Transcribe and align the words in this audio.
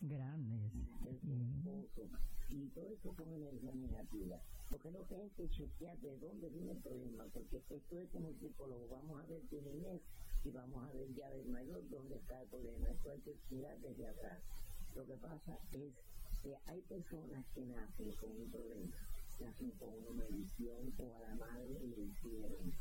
Grandes. 0.00 0.72
y 2.48 2.68
todo 2.68 2.88
eso 2.88 3.12
con 3.16 3.32
energía 3.32 3.74
negativa. 3.74 4.40
Porque 4.70 4.88
que 5.08 5.14
hay 5.14 5.30
que 5.30 5.48
chequear 5.50 5.96
de 5.98 6.18
dónde 6.18 6.48
viene 6.48 6.72
el 6.72 6.78
problema, 6.78 7.24
porque 7.32 7.56
esto 7.56 7.76
es 7.76 8.08
como 8.10 8.32
psicólogo, 8.40 8.88
vamos 8.88 9.22
a 9.22 9.26
ver 9.26 9.42
tu 9.50 9.60
niñez 9.60 10.00
y 10.44 10.50
vamos 10.50 10.84
a 10.84 10.92
ver 10.92 11.14
ya 11.14 11.28
del 11.30 11.48
mayor 11.48 11.88
dónde 11.90 12.16
está 12.16 12.42
el 12.42 12.48
problema. 12.48 12.88
Esto 12.88 13.10
hay 13.10 13.20
que 13.20 13.36
mirar 13.50 13.78
desde 13.80 14.06
atrás. 14.06 14.38
Lo 14.94 15.06
que 15.06 15.14
pasa 15.14 15.58
es 15.72 15.92
que 16.42 16.56
hay 16.66 16.80
personas 16.82 17.44
que 17.54 17.64
nacen 17.64 18.12
con 18.12 18.30
un 18.30 18.50
problema, 18.50 18.96
nacen 19.40 19.70
con 19.72 19.88
una 19.88 20.10
maldición 20.10 20.92
o 20.98 21.14
a 21.14 21.20
la 21.20 21.34
madre 21.34 21.80
le 21.80 22.04
hicieron, 22.04 22.72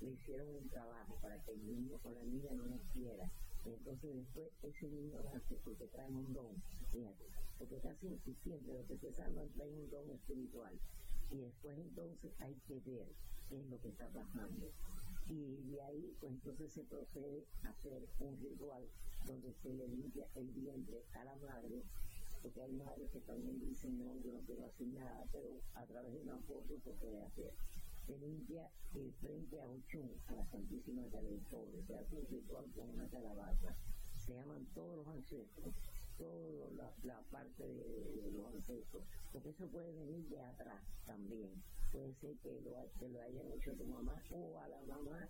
le 0.00 0.10
hicieron 0.10 0.48
un 0.48 0.68
trabajo 0.68 1.18
para 1.20 1.42
que 1.42 1.52
el 1.52 1.66
niño 1.66 1.98
o 2.02 2.10
la 2.10 2.22
niña 2.22 2.52
no 2.52 2.66
naciera 2.66 3.30
entonces 3.74 4.14
después 4.14 4.48
ese 4.62 4.88
nace 4.88 5.56
porque 5.64 5.86
trae 5.88 6.10
un 6.10 6.32
don, 6.32 6.62
fíjate, 6.90 7.24
porque 7.58 7.76
casi 7.80 8.18
siempre 8.42 8.74
lo 8.74 8.86
que 8.86 8.98
se 8.98 9.12
salvan 9.12 9.48
trae 9.50 9.68
un 9.68 9.90
don 9.90 10.10
espiritual. 10.10 10.78
Y 11.30 11.36
después 11.36 11.78
entonces 11.78 12.32
hay 12.40 12.54
que 12.66 12.80
ver 12.80 13.06
qué 13.48 13.60
es 13.60 13.66
lo 13.66 13.80
que 13.80 13.88
está 13.88 14.08
pasando. 14.08 14.72
Y 15.28 15.56
de 15.70 15.82
ahí, 15.82 16.16
pues 16.20 16.32
entonces 16.32 16.72
se 16.72 16.84
procede 16.84 17.44
a 17.64 17.68
hacer 17.68 18.08
un 18.20 18.40
ritual 18.40 18.82
donde 19.26 19.52
se 19.62 19.74
le 19.74 19.88
limpia 19.88 20.26
el 20.34 20.46
vientre 20.52 21.04
a 21.12 21.24
la 21.24 21.36
madre, 21.36 21.82
porque 22.42 22.62
hay 22.62 22.72
madres 22.72 23.10
que 23.10 23.20
también 23.20 23.60
dicen, 23.60 23.98
no, 23.98 24.16
yo 24.22 24.32
no 24.32 24.40
quiero 24.46 24.64
hacer 24.64 24.86
nada, 24.88 25.24
pero 25.32 25.60
a 25.74 25.84
través 25.84 26.12
de 26.14 26.20
una 26.20 26.38
foto 26.38 26.78
se 26.82 26.92
puede 26.92 27.20
hacer 27.20 27.52
se 28.08 28.18
limpia 28.18 28.66
el 28.94 29.12
frente 29.20 29.60
a 29.60 29.68
Ochun, 29.68 30.10
a 30.28 30.32
la 30.32 30.46
Santísima 30.46 31.02
del 31.02 31.44
se 31.86 31.94
hace 31.94 32.16
un 32.16 32.26
ritual 32.30 32.64
con 32.74 32.88
una 32.88 33.06
calabaza, 33.08 33.76
se 34.16 34.32
llaman 34.32 34.64
todos 34.74 34.96
los 34.96 35.08
ancestros, 35.08 35.74
toda 36.16 36.70
la, 36.72 36.90
la, 37.02 37.20
parte 37.30 37.62
de, 37.62 38.22
de, 38.22 38.30
los 38.32 38.46
ancestros, 38.46 39.02
porque 39.30 39.50
eso 39.50 39.66
puede 39.68 39.92
venir 39.92 40.26
de 40.30 40.40
atrás 40.40 40.80
también, 41.04 41.50
puede 41.92 42.14
ser 42.14 42.34
que 42.38 42.60
lo, 42.62 42.72
que 42.98 43.08
lo 43.10 43.20
hayan 43.20 43.52
hecho 43.52 43.76
tu 43.76 43.84
mamá 43.84 44.14
o 44.32 44.58
a 44.58 44.68
la 44.68 44.80
mamá 44.88 45.28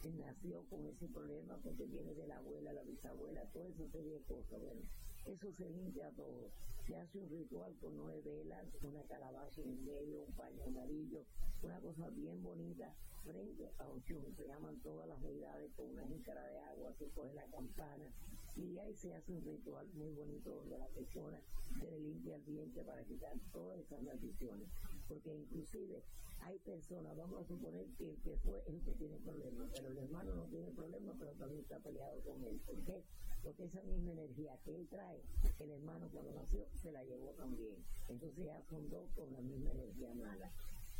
que 0.00 0.10
nació 0.10 0.62
con 0.70 0.86
ese 0.86 1.08
problema 1.08 1.56
porque 1.56 1.86
viene 1.86 2.14
de 2.14 2.28
la 2.28 2.36
abuela, 2.36 2.72
la 2.72 2.82
bisabuela, 2.82 3.42
todo 3.52 3.66
eso 3.66 3.88
sería 3.90 4.20
cosa, 4.28 4.58
bueno, 4.58 4.82
eso 5.26 5.52
se 5.56 5.70
limpia 5.70 6.08
todo. 6.10 6.50
Se 6.86 6.96
hace 6.96 7.18
un 7.18 7.30
ritual 7.30 7.76
con 7.80 7.96
nueve 7.96 8.20
velas, 8.24 8.66
una 8.82 9.02
calabaza 9.04 9.62
en 9.62 9.68
el 9.70 9.78
medio, 9.82 10.22
un 10.22 10.32
paño 10.34 10.64
amarillo, 10.64 11.24
una 11.62 11.78
cosa 11.80 12.10
bien 12.10 12.42
bonita 12.42 12.92
frente 13.22 13.70
a 13.78 13.88
Ochun. 13.88 14.34
Se 14.34 14.48
llaman 14.48 14.80
todas 14.82 15.06
las 15.08 15.22
deidades 15.22 15.72
con 15.74 15.90
una 15.90 16.04
jícara 16.06 16.44
de 16.44 16.58
agua, 16.58 16.92
se 16.98 17.08
coge 17.10 17.34
la 17.34 17.46
campana 17.46 18.10
y 18.56 18.76
ahí 18.78 18.94
se 18.94 19.14
hace 19.14 19.32
un 19.32 19.44
ritual 19.44 19.86
muy 19.94 20.12
bonito 20.12 20.50
donde 20.50 20.78
la 20.78 20.88
persona 20.88 21.40
se 21.78 21.90
le 21.90 22.00
limpia 22.00 22.36
el 22.36 22.44
diente 22.44 22.82
para 22.82 23.04
quitar 23.04 23.32
todas 23.52 23.78
esas 23.78 24.02
maldiciones. 24.02 24.68
Porque 25.08 25.34
inclusive 25.34 26.02
hay 26.40 26.58
personas, 26.58 27.16
vamos 27.16 27.42
a 27.42 27.44
suponer 27.44 27.86
que 27.96 28.10
el 28.10 28.20
que 28.22 28.36
fue 28.38 28.62
el 28.66 28.82
que 28.82 28.92
tiene 28.94 29.16
problemas, 29.18 29.70
pero 29.72 29.88
el 29.88 29.98
hermano 29.98 30.34
no 30.34 30.44
tiene 30.46 30.70
problemas, 30.72 31.14
pero 31.18 31.32
también 31.32 31.60
está 31.60 31.78
peleado 31.78 32.20
con 32.22 32.42
él. 32.44 32.60
¿Por 32.66 32.82
qué? 32.84 33.04
Porque 33.42 33.64
esa 33.64 33.82
misma 33.82 34.12
energía 34.12 34.56
que 34.64 34.74
él 34.74 34.86
trae, 34.88 35.20
el 35.58 35.70
hermano 35.70 36.08
cuando 36.12 36.32
nació 36.32 36.66
se 36.80 36.92
la 36.92 37.02
llevó 37.04 37.30
también. 37.32 37.76
Entonces 38.08 38.44
ya 38.44 38.62
son 38.70 38.88
dos 38.88 39.10
con 39.16 39.32
la 39.32 39.40
misma 39.40 39.72
energía 39.72 40.14
mala. 40.14 40.50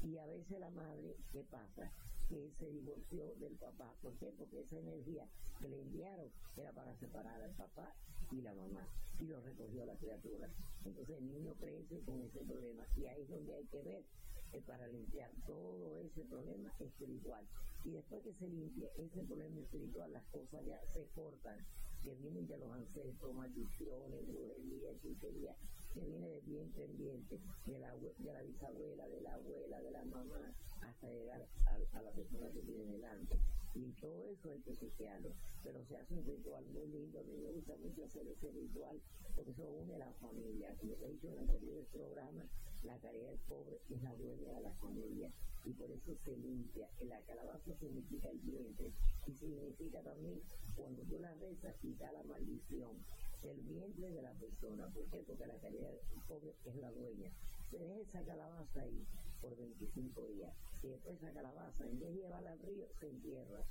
Y 0.02 0.18
a 0.18 0.26
veces 0.26 0.58
la 0.58 0.70
madre, 0.70 1.16
¿qué 1.30 1.44
pasa? 1.44 1.92
Que 2.28 2.50
se 2.58 2.68
divorció 2.70 3.34
del 3.36 3.54
papá. 3.54 3.94
¿Por 4.02 4.14
qué? 4.18 4.32
Porque 4.36 4.60
esa 4.60 4.78
energía 4.78 5.28
que 5.60 5.68
le 5.68 5.80
enviaron 5.80 6.30
era 6.56 6.72
para 6.72 6.96
separar 6.96 7.40
al 7.40 7.52
papá 7.52 7.94
y 8.32 8.40
la 8.40 8.54
mamá. 8.54 8.88
Y 9.20 9.26
lo 9.26 9.40
recogió 9.40 9.86
la 9.86 9.94
criatura. 9.96 10.50
Entonces 10.84 11.18
el 11.18 11.28
niño 11.28 11.54
crece 11.54 12.00
con 12.00 12.20
ese 12.22 12.40
problema. 12.40 12.84
Y 12.96 13.06
ahí 13.06 13.22
es 13.22 13.28
donde 13.28 13.54
hay 13.54 13.64
que 13.66 13.82
ver 13.82 14.04
eh, 14.52 14.60
para 14.66 14.86
limpiar 14.88 15.30
todo 15.46 16.00
ese 16.00 16.24
problema 16.24 16.74
espiritual. 16.80 17.46
Y 17.84 17.90
después 17.90 18.22
que 18.22 18.34
se 18.34 18.48
limpie 18.48 18.90
ese 18.96 19.22
problema 19.22 19.60
espiritual, 19.60 20.12
las 20.12 20.24
cosas 20.24 20.64
ya 20.66 20.80
se 20.92 21.06
cortan, 21.14 21.58
que 22.02 22.14
vienen 22.16 22.46
de 22.46 22.58
los 22.58 22.72
ancestros, 22.72 23.34
maldiciones, 23.34 24.26
brujería, 24.26 24.90
hechicería, 24.90 25.56
que 25.94 26.00
viene 26.00 26.28
de 26.28 26.40
vientre 26.40 26.84
en 26.84 26.96
vientre, 26.96 27.38
de 27.66 27.78
la, 27.78 27.94
de 27.94 28.32
la 28.32 28.42
bisabuela, 28.42 29.08
de 29.08 29.20
la 29.20 29.34
abuela, 29.34 29.80
de 29.80 29.90
la 29.90 30.04
mamá, 30.04 30.54
hasta 30.80 31.08
llegar 31.08 31.46
a, 31.66 32.02
la 32.02 32.10
persona 32.10 32.50
que 32.50 32.60
tiene 32.62 32.84
delante. 32.84 33.38
Y 33.74 33.92
todo 34.00 34.28
eso 34.28 34.50
hay 34.50 34.60
que 34.60 34.74
chequearlo. 34.74 35.30
Pero 35.62 35.84
se 35.86 35.96
hace 35.96 36.14
un 36.14 36.26
ritual 36.26 36.64
muy 36.66 36.86
lindo. 36.88 37.20
A 37.20 37.22
mí 37.22 37.36
me 37.38 37.50
gusta 37.52 37.76
mucho 37.76 38.04
hacer 38.04 38.26
ese 38.26 38.50
ritual 38.50 39.00
porque 39.34 39.52
eso 39.52 39.64
une 39.64 39.94
a 39.94 39.98
la 39.98 40.12
familia. 40.20 40.74
Como 40.78 40.96
he 41.06 41.12
dicho 41.12 41.28
en 41.28 41.38
anteriores 41.38 41.86
programas, 41.92 42.46
la 42.82 42.98
caridad 42.98 43.30
del 43.30 43.38
pobre 43.48 43.80
es 43.88 44.02
la 44.02 44.14
dueña 44.16 44.52
de 44.52 44.60
la 44.60 44.74
familia. 44.74 45.30
Y 45.64 45.72
por 45.72 45.90
eso 45.90 46.14
se 46.24 46.36
limpia. 46.36 46.88
La 47.06 47.20
calabaza 47.22 47.74
significa 47.78 48.28
el 48.28 48.38
vientre. 48.40 48.92
Y 49.26 49.34
significa 49.34 50.02
también, 50.02 50.42
cuando 50.74 51.02
tú 51.02 51.18
la 51.18 51.34
rezas, 51.34 51.76
quita 51.80 52.10
la 52.12 52.22
maldición 52.24 53.04
el 53.44 53.60
vientre 53.62 54.10
de 54.10 54.22
la 54.22 54.32
persona. 54.34 54.86
¿Por 54.88 55.04
qué? 55.10 55.18
Porque 55.26 55.46
la 55.46 55.58
caridad 55.58 55.90
del 55.90 56.22
pobre 56.28 56.54
es 56.64 56.76
la 56.76 56.90
dueña. 56.92 57.30
Se 57.70 57.78
deja 57.78 58.00
esa 58.00 58.24
calabaza 58.24 58.80
ahí 58.80 59.04
por 59.40 59.56
25 59.56 60.26
días. 60.28 60.52
Y 60.82 60.88
después 60.88 61.16
esa 61.16 61.32
calabaza, 61.32 61.84
en 61.84 61.98
vez 61.98 62.14
de 62.14 62.20
llevarla 62.22 62.52
al 62.52 62.60
río, 62.60 62.86
se 63.00 63.08
entierra. 63.08 63.64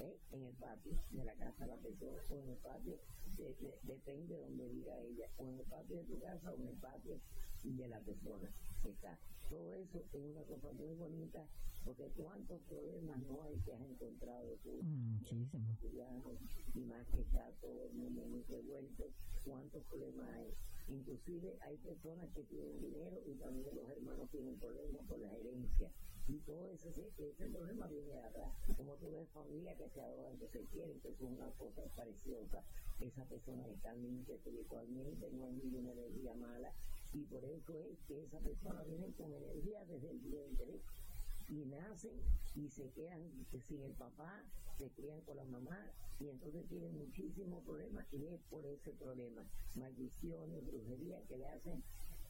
¿eh? 0.00 0.18
en 0.32 0.42
el 0.42 0.54
patio 0.54 0.92
de 1.10 1.24
la 1.24 1.34
casa 1.34 1.64
de 1.64 1.66
la 1.68 1.76
persona 1.76 2.18
o 2.30 2.42
en 2.42 2.48
el 2.50 2.56
patio, 2.56 2.98
depende 3.82 4.34
de 4.34 4.40
donde 4.40 4.68
diga 4.68 4.98
ella, 4.98 5.28
o 5.38 5.48
en 5.48 5.60
el 5.60 5.66
patio 5.66 5.96
de 5.98 6.04
tu 6.04 6.18
casa 6.18 6.52
o 6.52 6.56
en 6.56 6.68
el 6.68 6.76
patio 6.76 7.20
de 7.62 7.88
la 7.88 8.00
persona. 8.00 8.50
Está. 8.84 9.18
Todo 9.48 9.74
eso 9.74 9.98
es 10.12 10.24
una 10.24 10.42
cosa 10.42 10.72
muy 10.72 10.94
bonita, 10.94 11.46
porque 11.84 12.08
cuántos 12.16 12.60
problemas 12.62 13.18
no 13.22 13.42
hay 13.42 13.56
que 13.60 13.72
has 13.72 13.80
encontrado 13.80 14.56
tú. 14.62 14.82
Mm, 14.82 15.18
muchísimo. 15.18 15.76
Y 16.74 16.80
más 16.80 17.06
que 17.08 17.20
está 17.20 17.50
todo 17.60 17.86
el 17.86 17.94
mundo 17.94 18.24
muy 18.26 18.42
revuelto, 18.42 19.10
cuántos 19.44 19.82
problemas 19.84 20.28
hay. 20.30 20.54
Inclusive 20.88 21.56
hay 21.62 21.76
personas 21.78 22.28
que 22.34 22.42
tienen 22.44 22.80
dinero 22.80 23.18
y 23.26 23.34
también 23.34 23.74
los 23.74 23.88
hermanos 23.88 24.28
tienen 24.30 24.56
problemas 24.58 25.06
por 25.06 25.18
la 25.18 25.32
herencia 25.32 25.90
y 26.26 26.38
todo 26.38 26.70
ese, 26.72 26.88
ese 26.88 27.48
problema 27.50 27.86
viene 27.86 28.12
de 28.12 28.20
atrás. 28.20 28.52
Como 28.76 28.94
tú 28.94 29.10
ves 29.12 29.28
familia 29.30 29.76
que 29.76 29.88
se 29.90 30.00
adoran, 30.00 30.38
que 30.38 30.48
se 30.48 30.64
quieren, 30.66 30.98
que 31.00 31.08
es 31.08 31.20
una 31.20 31.50
cosa 31.52 31.82
preciosa. 31.94 32.62
Esas 33.00 33.26
personas 33.26 33.68
están 33.68 34.00
limpias 34.00 34.38
espiritualmente, 34.38 35.30
no 35.32 35.44
hay 35.44 35.52
ninguna 35.52 35.92
energía 35.92 36.34
mala. 36.34 36.72
Y 37.14 37.22
por 37.26 37.44
eso 37.44 37.78
es 37.78 37.98
que 38.08 38.24
esa 38.24 38.40
persona 38.40 38.82
viene 38.82 39.12
con 39.12 39.32
energía 39.32 39.84
desde 39.84 40.10
el 40.10 40.18
vientre 40.18 40.80
y 41.48 41.64
nacen 41.66 42.20
y 42.56 42.68
se 42.68 42.90
quedan 42.90 43.22
sin 43.60 43.82
el 43.82 43.92
papá, 43.92 44.42
se 44.78 44.90
crían 44.90 45.20
con 45.22 45.36
la 45.36 45.44
mamá 45.44 45.78
y 46.18 46.28
entonces 46.28 46.66
tienen 46.68 46.96
muchísimos 46.98 47.62
problemas 47.64 48.04
y 48.12 48.26
es 48.26 48.40
por 48.50 48.66
ese 48.66 48.90
problema, 48.92 49.46
maldiciones, 49.76 50.66
brujería 50.66 51.22
que 51.28 51.36
le 51.36 51.46
hacen 51.46 51.82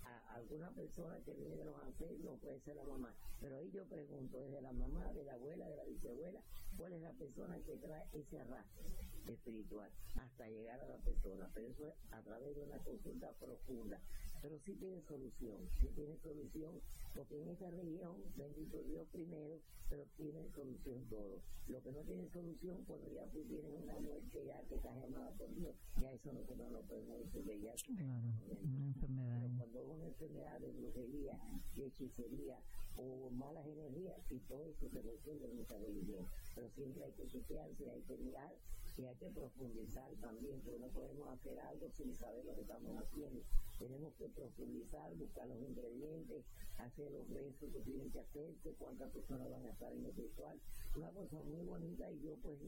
a 0.04 0.34
alguna 0.34 0.70
persona 0.70 1.18
que 1.24 1.32
viene 1.32 1.56
de 1.56 1.64
los 1.64 1.80
ancestros, 1.82 2.38
puede 2.40 2.60
ser 2.60 2.76
la 2.76 2.84
mamá. 2.84 3.14
Pero 3.40 3.56
ahí 3.56 3.70
yo 3.70 3.84
pregunto, 3.86 4.38
¿es 4.38 4.50
de 4.52 4.60
la 4.60 4.72
mamá, 4.72 5.12
de 5.12 5.24
la 5.24 5.34
abuela, 5.34 5.68
de 5.68 5.76
la 5.76 5.84
bisabuela? 5.84 6.40
¿Cuál 6.76 6.92
es 6.92 7.02
la 7.02 7.12
persona 7.12 7.58
que 7.60 7.76
trae 7.76 8.06
ese 8.12 8.38
arrastre 8.38 8.84
espiritual 9.28 9.90
hasta 10.16 10.48
llegar 10.48 10.80
a 10.80 10.88
la 10.88 10.98
persona? 10.98 11.50
Pero 11.54 11.68
eso 11.68 11.86
es 11.86 11.94
a 12.12 12.20
través 12.22 12.54
de 12.54 12.62
una 12.64 12.78
consulta 12.78 13.32
profunda. 13.32 14.00
Pero 14.44 14.58
sí 14.58 14.74
tiene 14.74 15.00
solución, 15.00 15.56
sí 15.80 15.88
tiene 15.94 16.18
solución, 16.18 16.78
porque 17.14 17.40
en 17.40 17.48
esta 17.48 17.70
región, 17.70 18.12
bendito 18.36 18.82
Dios 18.82 19.08
primero, 19.10 19.58
pero 19.88 20.04
tiene 20.18 20.46
solución 20.50 21.00
todo. 21.08 21.40
Lo 21.66 21.80
que 21.80 21.90
no 21.92 22.00
tiene 22.00 22.28
solución, 22.28 22.84
cuando 22.84 23.10
ya 23.10 23.24
tú 23.32 23.42
tienes 23.44 23.72
una 23.72 23.98
muerte 24.00 24.44
ya 24.44 24.60
que 24.68 24.74
estás 24.74 25.00
llamada 25.00 25.30
por 25.38 25.48
Dios, 25.54 25.74
ya 25.98 26.12
eso 26.12 26.30
nosotros 26.30 26.58
no 26.58 26.76
lo 26.76 26.82
podemos 26.82 27.20
resolver. 27.20 27.58
Ya 27.58 27.72
claro, 27.96 28.28
una 28.60 28.84
enfermedad 28.84 29.44
una 29.88 30.04
enfermedad 30.04 30.60
de 30.60 30.72
brujería, 30.72 31.40
de 31.74 31.86
hechicería 31.86 32.58
o 32.98 33.30
malas 33.30 33.66
energías, 33.66 34.20
y 34.28 34.40
todo 34.40 34.68
eso 34.68 34.90
se 34.90 35.00
resuelve 35.00 35.46
en 35.48 35.56
nuestra 35.56 35.78
religión. 35.78 36.26
Pero 36.54 36.68
siempre 36.68 37.02
hay 37.02 37.12
que 37.12 37.26
chequearse, 37.28 37.90
hay 37.90 38.02
que 38.02 38.18
mirar 38.18 38.54
y 38.98 39.04
hay 39.06 39.16
que 39.16 39.30
profundizar 39.30 40.12
también, 40.20 40.60
porque 40.60 40.78
no 40.78 40.88
podemos 40.88 41.28
hacer 41.32 41.58
algo 41.60 41.88
sin 41.96 42.14
saber 42.14 42.44
lo 42.44 42.54
que 42.54 42.60
estamos 42.60 42.94
haciendo. 43.02 43.40
Tenemos 43.78 44.14
que 44.14 44.28
profundizar, 44.28 45.14
buscar 45.14 45.46
los 45.48 45.60
ingredientes, 45.60 46.44
hacer 46.78 47.10
los 47.10 47.28
rezos 47.28 47.70
que 47.72 47.80
tienen 47.80 48.10
que 48.10 48.20
hacerse, 48.20 48.74
cuántas 48.78 49.10
personas 49.10 49.50
van 49.50 49.66
a 49.66 49.70
estar 49.70 49.92
en 49.92 50.04
el 50.04 50.14
ritual. 50.14 50.58
Una 50.96 51.10
cosa 51.10 51.42
muy 51.42 51.64
bonita 51.64 52.10
y 52.10 52.20
yo 52.20 52.36
pues 52.42 52.58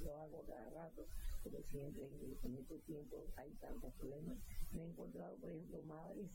lo 0.00 0.16
hago 0.16 0.44
cada 0.46 0.70
rato, 0.70 1.06
porque 1.42 1.62
siempre 1.64 2.04
en, 2.44 2.54
estos 2.56 2.80
tiempos 2.82 3.24
hay 3.36 3.50
tantos 3.60 3.92
problemas. 3.94 4.38
Me 4.72 4.82
he 4.82 4.86
encontrado, 4.86 5.36
por 5.36 5.50
ejemplo, 5.50 5.82
madres 5.82 6.30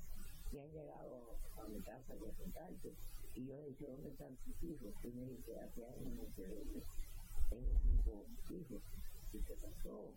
que 0.51 0.59
han 0.59 0.71
llegado 0.71 1.38
a 1.57 1.67
mi 1.67 1.81
casa 1.81 2.13
a 2.13 2.17
contarse 2.17 2.94
y 3.35 3.45
yo 3.47 3.57
he 3.57 3.69
dicho, 3.69 3.88
¿dónde 3.88 4.09
están 4.09 4.38
sus 4.45 4.63
hijos? 4.63 4.94
Y 5.03 5.07
me 5.07 5.25
dice, 5.25 5.59
hace 5.59 5.85
años 5.85 6.13
no 6.13 6.25
sé 6.35 6.83
tengo 7.50 7.79
cinco 7.81 8.25
hijos. 8.50 8.81
¿Y 9.33 9.39
qué 9.39 9.55
pasó? 9.55 10.11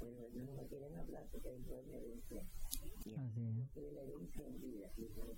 Bueno, 0.00 0.16
ellos 0.26 0.44
no 0.46 0.54
me 0.54 0.68
quieren 0.68 0.94
hablar 0.96 1.24
porque 1.32 1.50
dentro 1.50 1.82
de 1.82 1.96
herencia. 1.96 2.42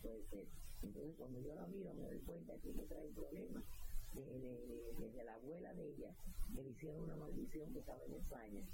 Puede 0.02 0.22
ser. 0.30 0.46
Entonces, 0.82 1.14
cuando 1.16 1.40
yo 1.40 1.54
la 1.54 1.66
miro, 1.66 1.94
me 1.94 2.02
doy 2.04 2.18
cuenta 2.20 2.54
que 2.58 2.72
me 2.72 2.84
trae 2.84 3.08
problemas. 3.08 3.64
Desde 4.12 5.24
la 5.24 5.34
abuela 5.34 5.72
de 5.74 5.88
ella, 5.88 6.14
que 6.54 6.62
le 6.62 6.70
hicieron 6.70 7.04
una 7.04 7.16
maldición 7.16 7.72
que 7.72 7.78
estaba 7.78 8.02
en 8.04 8.14
España. 8.14 8.66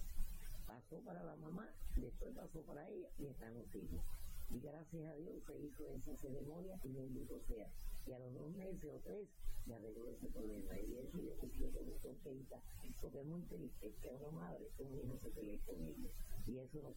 Pasó 0.66 0.98
para 1.00 1.22
la 1.22 1.36
mamá, 1.36 1.68
después 1.94 2.34
pasó 2.34 2.62
para 2.62 2.88
ella 2.88 3.08
y 3.18 3.26
están 3.26 3.54
los 3.54 3.74
hijos. 3.74 4.00
Y 4.50 4.60
gracias 4.60 5.06
a 5.06 5.14
Dios 5.16 5.34
se 5.46 5.58
hizo 5.58 5.90
esa 5.90 6.16
ceremonia 6.16 6.80
y 6.84 6.88
bendito 6.88 7.38
sea. 7.48 7.68
Y 8.06 8.12
a 8.12 8.18
los 8.18 8.32
dos 8.34 8.50
meses 8.56 8.90
o 8.90 8.98
tres 9.00 9.28
me 9.66 9.74
arregló 9.74 10.08
ese 10.08 10.26
problema. 10.28 10.78
Y 10.80 10.96
eso 10.96 11.18
yo 11.20 11.34
estoy 11.34 11.84
muy 11.84 11.98
contenta, 11.98 12.62
porque 13.00 13.20
es 13.20 13.26
muy 13.26 13.42
triste 13.42 13.92
que 14.00 14.08
una 14.08 14.30
madre, 14.30 14.70
un 14.78 14.94
hijo 14.94 15.18
se 15.22 15.30
pelee 15.30 15.60
con 15.66 15.82
ella. 15.82 16.10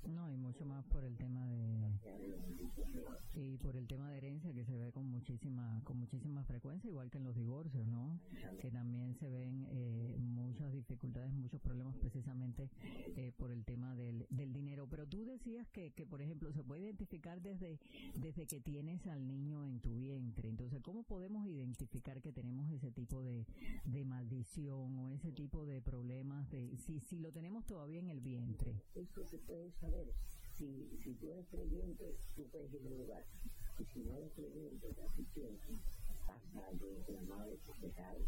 No, 0.08 0.30
y 0.32 0.38
mucho 0.38 0.66
más 0.66 0.86
por 0.86 1.04
el 1.04 1.18
tema 1.18 1.48
de 1.48 1.92
y 3.34 3.58
por 3.58 3.76
el 3.76 3.88
tema 3.88 4.10
de 4.12 4.18
herencia 4.18 4.54
que 4.54 4.64
se 4.66 4.78
ve 4.78 4.92
con 4.92 5.08
muchísima 5.10 5.82
con 5.84 5.98
muchísima 5.98 6.44
frecuencia 6.44 6.90
igual 6.90 7.10
que 7.10 7.18
en 7.18 7.24
los 7.24 7.36
divorcios 7.36 7.88
no 7.88 8.20
que 8.62 8.70
también 8.70 9.16
se 9.16 9.30
ven 9.30 9.68
eh, 9.72 10.16
muchas 10.20 10.69
dificultades 11.10 11.34
muchos 11.34 11.62
problemas 11.62 11.96
precisamente 11.98 12.70
eh, 13.16 13.32
por 13.38 13.52
el 13.52 13.66
tema 13.66 13.96
del, 13.96 14.26
del 14.30 14.54
dinero 14.54 14.88
pero 14.90 15.08
tú 15.08 15.26
decías 15.26 15.68
que, 15.70 15.92
que 15.92 16.06
por 16.06 16.22
ejemplo 16.22 16.52
se 16.54 16.64
puede 16.64 16.84
identificar 16.84 17.42
desde 17.42 17.80
desde 18.16 18.46
que 18.46 18.60
tienes 18.60 19.06
al 19.08 19.28
niño 19.28 19.66
en 19.66 19.80
tu 19.80 19.96
vientre 19.96 20.50
entonces 20.50 20.82
cómo 20.82 21.04
podemos 21.04 21.46
identificar 21.48 22.22
que 22.22 22.32
tenemos 22.32 22.72
ese 22.72 22.92
tipo 22.92 23.24
de, 23.24 23.46
de 23.86 24.06
maldición 24.06 24.98
o 24.98 25.10
ese 25.12 25.32
tipo 25.32 25.66
de 25.66 25.82
problemas 25.82 26.50
de 26.52 26.78
si 26.78 27.00
si 27.00 27.20
lo 27.20 27.32
tenemos 27.32 27.66
todavía 27.66 28.00
en 28.00 28.10
el 28.10 28.20
vientre 28.20 28.76
puedes 29.50 29.74
saber. 29.76 30.06
Si, 30.58 30.90
si 31.04 31.14
tú 31.16 31.32
eres 31.32 31.48
creyente, 31.48 32.16
tú 32.36 32.44
puedes 32.52 32.74
ir. 32.74 32.82
Y 33.80 33.86
si 33.86 34.00
no 34.02 34.16
eres 34.16 34.32
creyente, 34.34 34.88
pasa 36.28 36.68
algo, 36.68 37.06
la 37.08 37.22
madre 37.24 37.58
se 37.82 37.90
cae, 37.92 38.20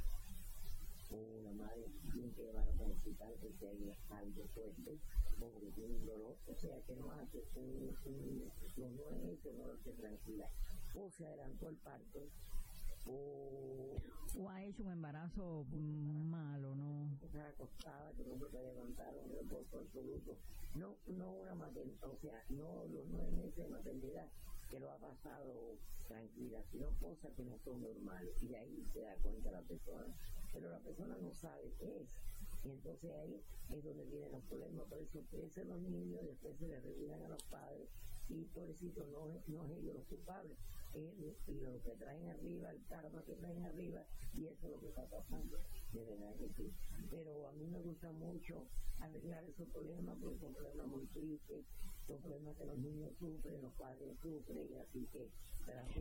o 1.11 1.41
la 1.43 1.51
madre 1.51 1.85
tiene 2.13 2.31
que 2.33 2.43
llevar 2.43 2.67
al 2.67 2.91
hospital 2.91 3.33
porque 3.41 3.67
hay 3.67 3.97
algo 4.09 4.47
fuerte, 4.53 4.97
o 5.39 5.59
que 5.59 5.71
tiene 5.71 5.95
un 5.95 6.05
dolor, 6.05 6.37
o 6.47 6.55
sea 6.55 6.81
que 6.81 6.95
no 6.95 7.11
hace 7.11 7.43
un, 7.55 7.93
un, 8.05 8.51
no, 8.77 8.89
no 8.89 9.09
es 9.09 9.39
eso, 9.39 9.53
no 9.53 9.67
lo 9.67 9.73
hace 9.73 9.91
tranquila. 9.91 10.49
O 10.95 11.09
se 11.09 11.25
adelantó 11.25 11.69
el 11.69 11.77
parto, 11.77 12.27
o, 13.07 13.95
o 14.37 14.49
ha 14.49 14.63
hecho 14.63 14.83
un 14.83 14.91
embarazo 14.91 15.65
malo, 15.71 16.75
¿no? 16.75 17.17
Está 17.21 17.47
acostada, 17.47 18.11
que 18.13 18.23
no 18.23 18.37
se 18.37 18.45
puede 18.45 18.73
levantar, 18.73 19.13
un 19.17 19.31
reposo 19.31 19.79
absoluto. 19.79 20.37
No, 20.75 20.95
no 21.07 21.31
una 21.31 21.55
maternidad, 21.55 22.09
o 22.09 22.17
sea, 22.21 22.43
no 22.49 22.85
los 22.85 23.05
nueve 23.09 23.31
meses 23.31 23.57
de 23.57 23.67
maternidad 23.67 24.27
que 24.69 24.79
lo 24.79 24.89
ha 24.89 24.97
pasado 24.97 25.75
tranquila, 26.07 26.63
sino 26.71 26.87
cosas 26.99 27.31
que 27.35 27.43
no 27.43 27.57
son 27.65 27.81
normales. 27.81 28.31
Y 28.41 28.55
ahí 28.55 28.87
se 28.93 29.01
da 29.01 29.15
cuenta 29.21 29.51
la 29.51 29.61
persona. 29.61 30.15
Pero 30.53 30.69
la 30.69 30.79
persona 30.79 31.17
no 31.17 31.33
sabe 31.33 31.73
qué 31.79 32.01
es. 32.01 32.09
Y 32.63 32.69
entonces 32.69 33.11
ahí 33.11 33.41
es 33.69 33.83
donde 33.83 34.05
vienen 34.05 34.31
los 34.31 34.43
problemas. 34.43 34.85
Por 34.87 35.01
eso 35.01 35.23
crecen 35.29 35.69
los 35.69 35.81
niños, 35.81 36.25
después 36.25 36.57
se 36.57 36.67
les 36.67 36.83
reviran 36.83 37.23
a 37.23 37.29
los 37.29 37.43
padres. 37.43 37.89
Y 38.29 38.45
por 38.45 38.69
eso 38.69 39.05
no, 39.11 39.41
no 39.47 39.65
es 39.65 39.71
ellos 39.77 39.95
los 39.95 40.05
culpables, 40.05 40.57
es 40.93 41.61
lo 41.61 41.81
que 41.81 41.91
traen 41.91 42.29
arriba, 42.29 42.71
el 42.71 42.83
karma 42.85 43.23
que 43.23 43.35
traen 43.35 43.65
arriba, 43.65 44.05
y 44.33 44.45
eso 44.45 44.67
es 44.67 44.71
lo 44.71 44.79
que 44.79 44.87
está 44.87 45.05
pasando. 45.05 45.57
De 45.91 46.03
verdad 46.05 46.33
que 46.35 46.49
sí. 46.49 46.73
Pero 47.09 47.47
a 47.47 47.51
mí 47.53 47.67
me 47.67 47.79
gusta 47.81 48.11
mucho 48.11 48.67
arreglar 48.99 49.43
esos 49.43 49.67
problemas 49.69 50.17
porque 50.21 50.39
son 50.39 50.53
problemas 50.53 50.87
muy 50.87 51.05
tristes, 51.07 51.65
problemas 52.19 52.57
que 52.57 52.65
los 52.65 52.77
niños 52.77 53.11
sufren, 53.19 53.61
los 53.61 53.73
padres 53.73 54.17
sufren, 54.21 54.67
y 54.69 54.77
así 54.77 55.07
que. 55.11 55.29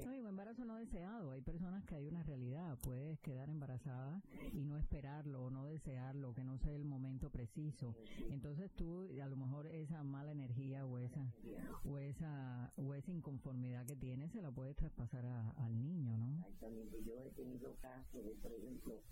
No 0.04 0.12
digo 0.12 0.28
embarazo 0.28 0.64
no 0.64 0.76
deseado. 0.76 1.32
Hay 1.32 1.42
personas 1.42 1.84
que 1.84 1.94
hay 1.94 2.06
una 2.06 2.22
realidad. 2.22 2.78
Puedes 2.82 3.20
quedar 3.20 3.50
embarazada 3.50 4.22
y 4.52 4.64
no 4.64 4.78
esperarlo 4.78 5.44
o 5.44 5.50
no 5.50 5.66
desearlo, 5.66 6.32
que 6.34 6.42
no 6.42 6.56
sea 6.58 6.74
el 6.74 6.84
momento 6.84 7.30
preciso. 7.30 7.94
Entonces 8.30 8.70
tú, 8.72 9.08
a 9.22 9.28
lo 9.28 9.36
mejor 9.36 9.66
esa 9.66 10.02
mala 10.02 10.32
energía 10.32 10.86
o 10.86 10.98
esa 10.98 11.32
o 11.84 11.98
esa 11.98 12.72
o 12.76 12.94
esa 12.94 13.12
inconformidad 13.12 13.84
que 13.86 13.96
tienes 13.96 14.32
se 14.32 14.40
la 14.40 14.50
puedes 14.50 14.76
traspasar 14.76 15.26
al 15.26 15.78
niño, 15.78 16.16
¿no? 16.16 16.38
Exactamente. 16.38 17.02
Yo 17.04 17.20
he 17.20 17.30
tenido 17.30 17.74
casos 17.82 18.24
de, 18.24 18.30
por 18.42 18.52
ejemplo, 18.52 19.02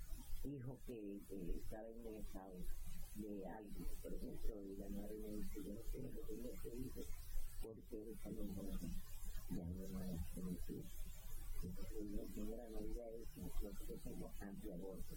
hijos 0.45 0.79
que, 0.87 1.21
que 1.29 1.59
estaban 1.59 1.93
en 2.07 2.17
estado 2.17 2.55
de 3.19 3.47
algo, 3.47 3.85
por 4.03 4.15
ejemplo, 4.15 4.63
y 4.63 4.77
la 4.77 4.89
madre 4.89 5.19
me 5.19 5.37
dice, 5.37 5.63
yo 5.65 5.75
no 5.75 5.81
tengo 5.91 6.11
que 6.15 6.23
tener 6.23 6.53
este 6.55 6.69
hijo 6.77 7.03
porque 7.63 8.13
está 8.13 8.29
en 8.31 8.37
ya 9.51 9.65
no 9.65 9.89
van 9.93 10.11
a 10.11 10.35
permitir. 10.35 10.85
Entonces, 11.63 12.03
mi 12.37 12.47
gran 12.47 12.73
novedad 12.73 13.15
es 13.15 13.29
que 13.35 13.41
nosotros 13.41 14.01
somos 14.05 14.31
anti-aborto. 14.41 15.17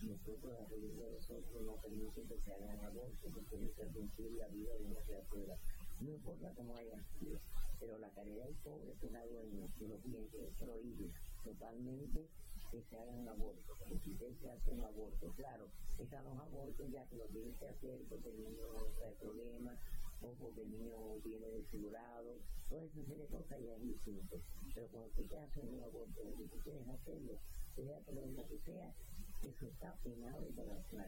Nosotros, 0.00 0.52
la 0.52 0.66
religión 0.68 1.04
de 1.04 1.12
nosotros, 1.12 1.62
no 1.66 1.74
permite 1.76 2.22
que 2.22 2.40
se 2.40 2.52
hagan 2.54 2.84
abortos 2.84 3.30
porque 3.34 3.56
es 3.56 3.62
interrumpir 3.62 4.32
la 4.32 4.48
vida 4.48 4.72
de 4.74 4.84
una 4.84 5.00
criatura. 5.00 5.58
No 6.00 6.10
importa 6.10 6.52
cómo 6.56 6.74
haya 6.76 6.96
sido, 7.18 7.38
pero 7.78 7.98
la 7.98 8.08
caridad 8.10 8.46
del 8.46 8.56
pobre 8.64 8.92
es 8.92 9.02
una 9.02 9.24
dueña 9.26 9.68
de 9.78 9.88
los 9.88 10.02
bienes 10.02 10.30
prohíbe 10.58 11.10
totalmente 11.44 12.26
que 12.72 12.82
se 12.88 12.96
hagan 12.96 13.28
abortos. 13.28 13.76
Si 14.02 14.12
usted 14.12 14.32
se 14.40 14.50
hace 14.50 14.70
un 14.70 14.80
aborto, 14.82 15.30
claro, 15.36 15.68
están 15.98 16.24
los 16.24 16.38
abortos 16.38 16.90
ya 16.90 17.04
que 17.04 17.16
lo 17.16 17.26
tiene 17.26 17.52
que 17.58 17.68
hacer 17.68 18.00
porque 18.08 18.30
el 18.30 18.38
niño 18.40 18.66
trae 18.96 19.12
problemas 19.20 19.76
o 20.22 20.32
porque 20.40 20.62
el 20.62 20.70
niño 20.70 20.96
viene 21.22 21.48
desfigurado, 21.48 22.38
toda 22.70 22.82
esa 22.84 23.04
serie 23.04 23.24
de 23.24 23.26
cosas 23.26 23.60
ya 23.60 23.76
es 23.76 23.82
distinto. 23.82 24.40
Pero 24.74 24.88
cuando 24.88 25.10
usted 25.10 25.26
te 25.28 25.36
hace 25.36 25.60
un 25.60 25.82
aborto, 25.82 26.20
y 26.38 26.48
tú 26.48 26.56
quieres 26.64 26.88
hacerlo, 26.88 27.38
sea 27.76 28.00
lo 28.32 28.48
que 28.48 28.58
sea, 28.64 28.94
eso 29.42 29.66
está 29.66 29.94
penado 30.02 30.46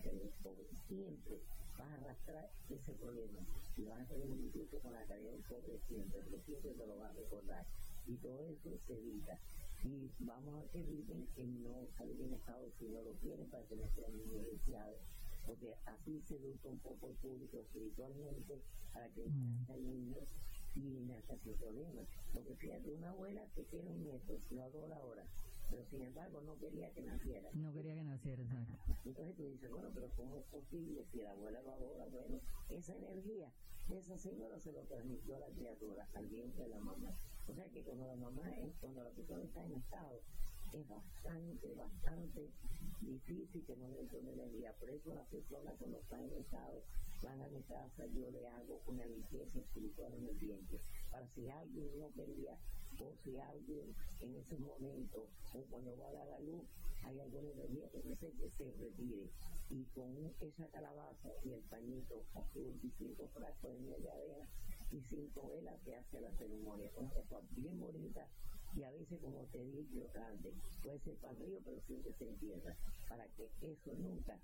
calle 0.03 0.33
pobre. 0.43 0.67
Siempre 0.87 1.41
vas 1.79 1.89
a 1.89 1.95
arrastrar 1.95 2.51
ese 2.69 2.93
problema 2.93 3.41
y 3.79 3.85
vas 3.85 4.01
a 4.01 4.05
tener 4.05 4.29
un 4.29 4.43
discurso 4.43 4.79
con 4.81 4.93
la 4.93 5.05
calle 5.07 5.31
del 5.31 5.43
pobre 5.49 5.81
siempre, 5.89 6.21
porque 6.21 6.41
siempre 6.45 6.73
te 6.73 6.87
lo 6.87 6.99
vas 6.99 7.11
a 7.11 7.15
recordar. 7.15 7.65
Y 8.07 8.17
todo 8.17 8.45
eso 8.45 8.77
se 8.87 8.93
evita. 8.93 9.39
Y 9.85 10.11
vamos 10.21 10.65
a 10.65 10.71
que 10.71 10.81
eviten 10.81 11.27
que 11.35 11.45
no 11.45 11.87
salir 11.97 12.21
en 12.21 12.35
Estado 12.35 12.71
si 12.79 12.87
no 12.89 13.03
lo 13.03 13.13
quieren 13.15 13.49
para 13.51 13.65
que 13.65 13.77
no 13.77 13.89
sean 13.95 14.13
universidades 14.15 15.01
porque 15.47 15.75
así 15.85 16.21
se 16.23 16.37
educa 16.37 16.69
un 16.69 16.79
poco 16.79 17.09
el 17.09 17.17
público 17.17 17.59
espiritualmente 17.59 18.63
para 18.93 19.09
que 19.11 19.27
mm. 19.27 19.67
el 19.69 19.87
niño 19.87 20.17
y 20.75 21.01
nazca 21.07 21.37
sin 21.39 21.55
problemas. 21.55 22.07
Porque 22.33 22.55
fíjate, 22.57 22.93
una 22.93 23.11
abuela 23.11 23.47
que 23.55 23.63
tiene 23.65 23.91
un 23.91 24.03
nieto, 24.03 24.41
lo 24.51 24.63
adora 24.65 24.97
ahora, 24.97 25.25
pero 25.71 25.85
sin 25.85 26.03
embargo 26.03 26.41
no 26.41 26.59
quería 26.59 26.91
que 26.93 27.03
naciera. 27.03 27.49
No 27.53 27.73
quería 27.73 27.95
que 27.95 28.05
naciera, 28.05 28.43
exacto. 28.43 28.75
Entonces 29.05 29.37
tú 29.37 29.45
dices, 29.45 29.71
bueno, 29.71 29.91
pero 29.95 30.09
¿cómo 30.17 30.37
es 30.39 30.45
posible 30.47 31.05
si 31.13 31.19
la 31.19 31.31
abuela 31.31 31.63
lo 31.63 31.73
adora? 31.73 32.07
Bueno, 32.07 32.41
esa 32.71 32.97
energía 32.97 33.53
de 33.89 33.99
esa 33.99 34.19
señora 34.19 34.59
se 34.59 34.73
lo 34.73 34.83
transmitió 34.85 35.37
a 35.37 35.41
la 35.41 35.49
criatura, 35.49 36.09
al 36.15 36.27
vientre 36.27 36.65
de 36.65 36.71
la 36.71 36.81
mamá. 36.81 37.11
O 37.47 37.55
sea 37.55 37.69
que 37.71 37.83
cuando 37.83 38.07
la 38.07 38.17
mamá, 38.17 38.51
cuando 38.81 39.05
la 39.05 39.11
persona 39.11 39.45
está 39.45 39.65
en 39.65 39.73
estado, 39.73 40.21
es 40.73 40.89
bastante, 40.89 41.75
bastante 41.75 42.51
difícil 43.01 43.65
que 43.65 43.77
no 43.77 43.89
le 43.89 44.05
tome 44.07 44.33
energía. 44.33 44.73
Por 44.81 44.91
eso 44.91 45.15
la 45.15 45.25
persona 45.25 45.73
cuando 45.79 45.99
está 45.99 46.23
en 46.23 46.33
estado 46.33 46.83
van 47.23 47.41
a 47.43 47.49
mi 47.49 47.63
casa, 47.63 48.07
yo 48.07 48.31
le 48.31 48.47
hago 48.49 48.81
una 48.87 49.05
limpieza 49.07 49.59
espiritual 49.59 50.13
en 50.15 50.27
el 50.29 50.37
vientre. 50.37 50.81
Para 51.11 51.27
si 51.35 51.49
alguien 51.49 51.99
no 51.99 52.11
quería 52.13 52.57
o 53.01 53.13
si 53.25 53.39
alguien 53.39 53.95
en 54.21 54.37
ese 54.37 54.57
momento 54.59 55.27
o 55.53 55.63
cuando 55.71 55.97
va 55.99 56.09
a 56.09 56.13
dar 56.13 56.27
la 56.29 56.39
luz 56.41 56.65
hay 57.03 57.21
alguna 57.21 57.51
energía 57.51 57.91
que 57.91 58.03
se, 58.03 58.51
se 58.57 58.71
retire 58.79 59.31
y 59.71 59.85
con 59.95 60.17
esa 60.41 60.67
calabaza 60.69 61.29
y 61.45 61.53
el 61.53 61.61
pañito 61.63 62.25
azul 62.35 62.79
y 62.83 62.91
cinco 62.97 63.29
frascos 63.35 63.73
de 63.83 64.11
abeja 64.11 64.49
y 64.95 65.03
cinco 65.09 65.49
velas 65.49 65.81
que 65.85 65.97
hace 65.97 66.21
la 66.21 66.31
ceremonia. 66.39 66.91
Con 66.93 67.07
esa 67.07 67.41
bien 67.51 67.81
bonita. 67.81 68.27
Y 68.77 68.83
a 68.83 68.91
veces 68.91 69.21
como 69.21 69.45
te 69.53 69.65
dije 69.65 70.09
antes 70.15 70.55
puede 70.83 70.99
ser 71.01 71.15
para 71.17 71.35
río 71.35 71.61
pero 71.65 71.81
siempre 71.87 72.13
se 72.19 72.29
entierra. 72.29 72.77
Para 73.09 73.27
que 73.29 73.51
eso 73.61 73.93
nunca 73.99 74.39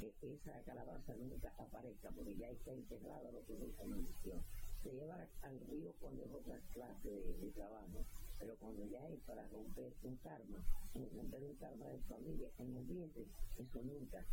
que 0.00 0.32
esa 0.32 0.62
calabaza 0.64 1.14
nunca 1.16 1.52
aparezca 1.58 2.10
porque 2.10 2.34
ya 2.34 2.48
está 2.48 2.72
enterrada 2.72 3.30
lo 3.32 3.44
que 3.44 3.52
es 3.52 3.86
maldición 3.86 4.40
se 4.82 4.92
lleva 4.92 5.26
al 5.42 5.60
río 5.68 5.92
cuando 6.00 6.24
es 6.24 6.32
otra 6.32 6.58
clase 6.72 7.10
de, 7.10 7.50
trabajo, 7.50 8.04
pero 8.38 8.56
cuando 8.56 8.86
ya 8.86 9.06
es 9.08 9.20
para 9.26 9.46
romper 9.48 9.92
un 10.02 10.16
karma, 10.16 10.64
romper 10.94 11.44
un 11.44 11.56
karma 11.56 11.86
de 11.86 11.98
familia 12.08 12.48
en 12.58 12.76
el 12.76 12.84
vientre, 12.84 13.26
eso 13.58 13.82
nunca 13.82 14.24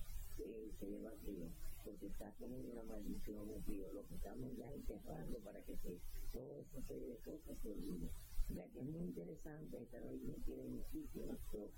se 0.80 0.86
lleva 0.86 1.10
al 1.10 1.20
río, 1.22 1.48
porque 1.84 2.08
está 2.08 2.32
como 2.40 2.58
una 2.58 2.84
maldición 2.84 3.50
río, 3.66 3.92
lo 3.94 4.06
que 4.08 4.16
estamos 4.16 4.56
ya 4.58 4.72
enterrando 4.72 5.38
para 5.40 5.62
que 5.62 5.76
se, 5.78 5.98
todo 6.32 6.56
eso 6.60 6.82
serie 6.88 7.08
de 7.08 7.18
cosas 7.18 7.58
se 7.62 7.72
olvide. 7.72 8.10
Sea 8.54 8.66
que 8.72 8.80
es 8.80 8.86
muy 8.86 9.04
interesante, 9.04 9.82
esta 9.82 10.00
religión 10.00 10.42
tiene 10.46 10.64
muchísimas 10.64 11.40
cosas, 11.52 11.76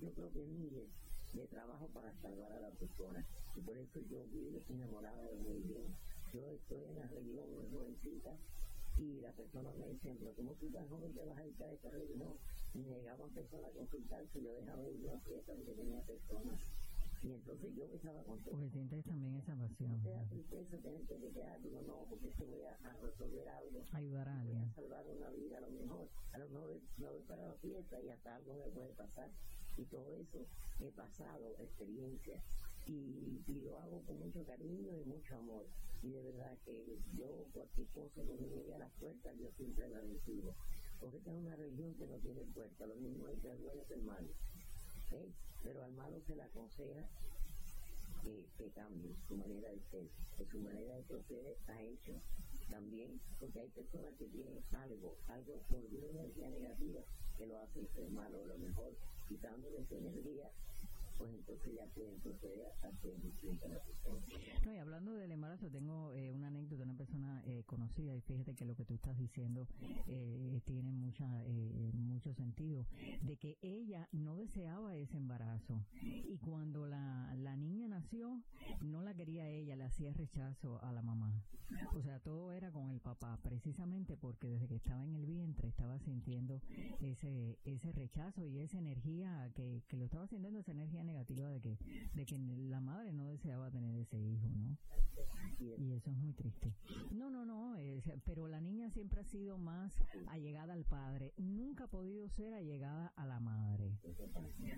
yo 0.00 0.10
creo 0.12 0.32
que 0.32 0.44
miles 0.44 0.88
de 1.34 1.46
trabajo 1.46 1.86
para 1.88 2.12
salvar 2.20 2.52
a 2.52 2.60
la 2.60 2.70
persona, 2.70 3.24
y 3.56 3.60
por 3.60 3.76
eso 3.76 4.00
yo 4.08 4.24
vivo 4.32 4.60
enamorada 4.68 5.22
de 5.22 5.36
la 5.36 5.42
religión 5.42 5.94
yo 6.32 6.48
estoy 6.52 6.84
en 6.84 6.94
la 6.94 7.08
muy 7.08 7.66
jovencita 7.72 8.30
y 8.98 9.20
la 9.20 9.32
persona 9.32 9.72
me 9.72 9.88
dice, 9.88 10.14
pero 10.18 10.32
como 10.34 10.52
tú 10.54 10.70
tan 10.70 10.86
joven 10.88 11.12
te 11.12 11.24
vas 11.24 11.38
a 11.38 11.42
dedicar 11.42 11.68
a 11.68 11.72
esta 11.72 11.90
religión? 11.90 12.34
Y 12.72 12.78
me 12.78 12.98
llegaban 12.98 13.30
personas 13.30 13.70
a 13.70 13.74
consultarse, 13.74 14.40
yo 14.40 14.54
dejaba 14.54 14.88
ir 14.88 15.00
una 15.02 15.18
fiesta 15.20 15.52
porque 15.54 15.72
tenía 15.72 16.00
personas. 16.02 16.60
Y 17.22 17.32
entonces 17.32 17.74
yo 17.76 17.84
estaba 17.84 18.22
contento. 18.24 18.50
Porque 18.50 18.70
sientes 18.70 19.04
también 19.04 19.36
esa 19.36 19.54
pasión. 19.54 20.02
Te 20.02 20.10
da 20.10 20.24
tristeza 20.24 20.78
tener 20.78 21.02
que 21.06 21.30
quedar, 21.32 21.60
digo, 21.62 21.82
no, 21.82 22.06
porque 22.08 22.28
te 22.28 22.44
voy 22.44 22.62
a, 22.62 22.74
a, 22.88 22.96
resolver 22.96 23.48
algo. 23.48 23.84
Ayudar 23.92 24.28
a 24.28 24.40
alguien. 24.40 24.58
Voy 24.58 24.68
a 24.70 24.74
salvar 24.74 25.06
una 25.06 25.30
vida 25.30 25.58
a 25.58 25.60
lo 25.60 25.70
mejor. 25.70 26.08
A 26.32 26.38
lo 26.38 26.48
mejor 26.48 26.80
no 26.96 27.12
voy 27.12 27.22
para 27.22 27.46
la 27.46 27.54
fiesta 27.54 28.00
y 28.00 28.08
hasta 28.08 28.36
algo 28.36 28.54
me 28.54 28.70
puede 28.72 28.92
pasar. 28.94 29.30
Y 29.76 29.84
todo 29.84 30.14
eso 30.16 30.46
he 30.80 30.90
pasado, 30.92 31.56
experiencias 31.58 32.42
y, 32.86 33.60
lo 33.62 33.78
hago 33.78 34.02
con 34.06 34.18
mucho 34.18 34.44
cariño 34.44 34.96
y 34.98 35.04
mucho 35.04 35.36
amor. 35.36 35.66
Y 36.02 36.10
de 36.10 36.22
verdad 36.22 36.56
que 36.64 36.98
yo, 37.14 37.46
cualquier 37.52 37.86
cosa 37.88 38.22
que 38.24 38.34
me 38.34 38.48
llegue 38.48 38.74
a 38.74 38.78
las 38.78 38.90
puertas, 38.92 39.36
yo 39.38 39.50
siempre 39.56 39.88
la 39.88 40.00
recibo. 40.00 40.54
Porque 40.98 41.18
esta 41.18 41.30
es 41.30 41.36
una 41.36 41.56
religión 41.56 41.94
que 41.94 42.06
no 42.06 42.16
tiene 42.18 42.44
puerta, 42.54 42.86
lo 42.86 42.94
mismo 42.96 43.28
es 43.28 43.44
el 43.44 43.58
bueno 43.58 43.82
¿eh? 45.12 45.28
Pero 45.62 45.84
al 45.84 45.92
malo 45.92 46.20
se 46.26 46.36
le 46.36 46.42
aconseja 46.42 47.08
que, 48.22 48.44
que, 48.56 48.70
cambie 48.70 49.14
su 49.28 49.36
manera 49.36 49.68
de 49.70 49.80
ser, 49.90 50.08
que 50.36 50.44
su 50.46 50.58
manera 50.58 50.96
de 50.96 51.02
proceder 51.02 51.52
está 51.52 51.80
hecho 51.80 52.12
también, 52.70 53.20
porque 53.38 53.60
hay 53.60 53.68
personas 53.68 54.14
que 54.18 54.26
tienen 54.26 54.62
algo, 54.72 55.16
algo 55.28 55.62
por 55.68 55.78
una 55.78 56.20
energía 56.20 56.48
negativa 56.50 57.00
que 57.36 57.46
lo 57.46 57.58
hace 57.58 57.86
ser 57.94 58.10
malo, 58.10 58.42
a 58.42 58.46
lo 58.46 58.58
mejor 58.58 58.94
quitándole 59.28 59.80
esa 59.80 59.96
energía 59.96 60.50
pues 61.20 61.34
entonces 61.34 61.74
ya 61.76 61.84
pueden 61.94 62.18
proceder 62.20 62.72
No, 64.64 64.72
y 64.72 64.78
hablando 64.78 65.12
del 65.12 65.32
embarazo, 65.32 65.70
tengo 65.70 66.12
eh, 66.14 66.32
una 66.32 66.48
anécdota 66.48 66.76
de 66.76 66.82
una 66.82 66.96
persona 66.96 67.42
eh, 67.44 67.62
conocida 67.66 68.14
y 68.14 68.22
fíjate 68.22 68.54
que 68.54 68.64
lo 68.64 68.74
que 68.74 68.86
tú 68.86 68.94
estás 68.94 69.18
diciendo 69.18 69.68
eh, 70.06 70.62
tiene 70.64 70.92
mucha 70.92 71.26
eh, 71.44 71.90
mucho 71.92 72.32
sentido, 72.32 72.86
de 73.22 73.36
que 73.36 73.58
ella 73.60 74.08
no 74.12 74.34
deseaba 74.34 74.96
ese 74.96 75.18
embarazo 75.18 75.84
y 76.02 76.38
cuando 76.38 76.86
la, 76.86 77.34
la 77.36 77.54
niña 77.56 77.88
nació, 77.88 78.42
no 78.80 79.02
la 79.02 79.14
quería 79.14 79.46
ella, 79.46 79.76
le 79.76 79.84
hacía 79.84 80.12
rechazo 80.14 80.82
a 80.82 80.92
la 80.92 81.02
mamá. 81.02 81.44
O 81.94 82.02
sea, 82.02 82.18
todo 82.18 82.50
era 82.52 82.72
con 82.72 82.90
el 82.90 83.00
papá, 83.00 83.38
precisamente 83.42 84.16
porque 84.16 84.48
desde 84.48 84.66
que 84.66 84.74
estaba 84.74 85.04
en 85.04 85.14
el 85.14 85.24
vientre 85.24 85.68
estaba 85.68 85.98
sintiendo 86.00 86.62
ese 87.00 87.58
ese 87.64 87.92
rechazo 87.92 88.44
y 88.46 88.58
esa 88.58 88.78
energía 88.78 89.50
que, 89.54 89.82
que 89.86 89.96
lo 89.96 90.04
estaba 90.04 90.26
sintiendo, 90.26 90.58
esa 90.58 90.72
energía 90.72 91.04
negativa 91.04 91.09
de 91.12 91.60
que, 91.60 91.78
de 92.14 92.26
que 92.26 92.38
la 92.38 92.80
madre 92.80 93.12
no 93.12 93.26
deseaba 93.26 93.70
tener 93.70 93.94
ese 93.96 94.20
hijo, 94.20 94.48
¿no? 94.48 94.76
Eso 96.00 96.12
es 96.12 96.16
muy 96.16 96.32
triste. 96.32 96.72
No, 97.10 97.28
no, 97.28 97.44
no, 97.44 97.76
pero 98.24 98.48
la 98.48 98.58
niña 98.58 98.88
siempre 98.88 99.20
ha 99.20 99.24
sido 99.24 99.58
más 99.58 99.92
allegada 100.28 100.72
al 100.72 100.86
padre, 100.86 101.34
nunca 101.36 101.84
ha 101.84 101.88
podido 101.88 102.26
ser 102.30 102.54
allegada 102.54 103.12
a 103.16 103.26
la 103.26 103.38
madre, 103.38 103.98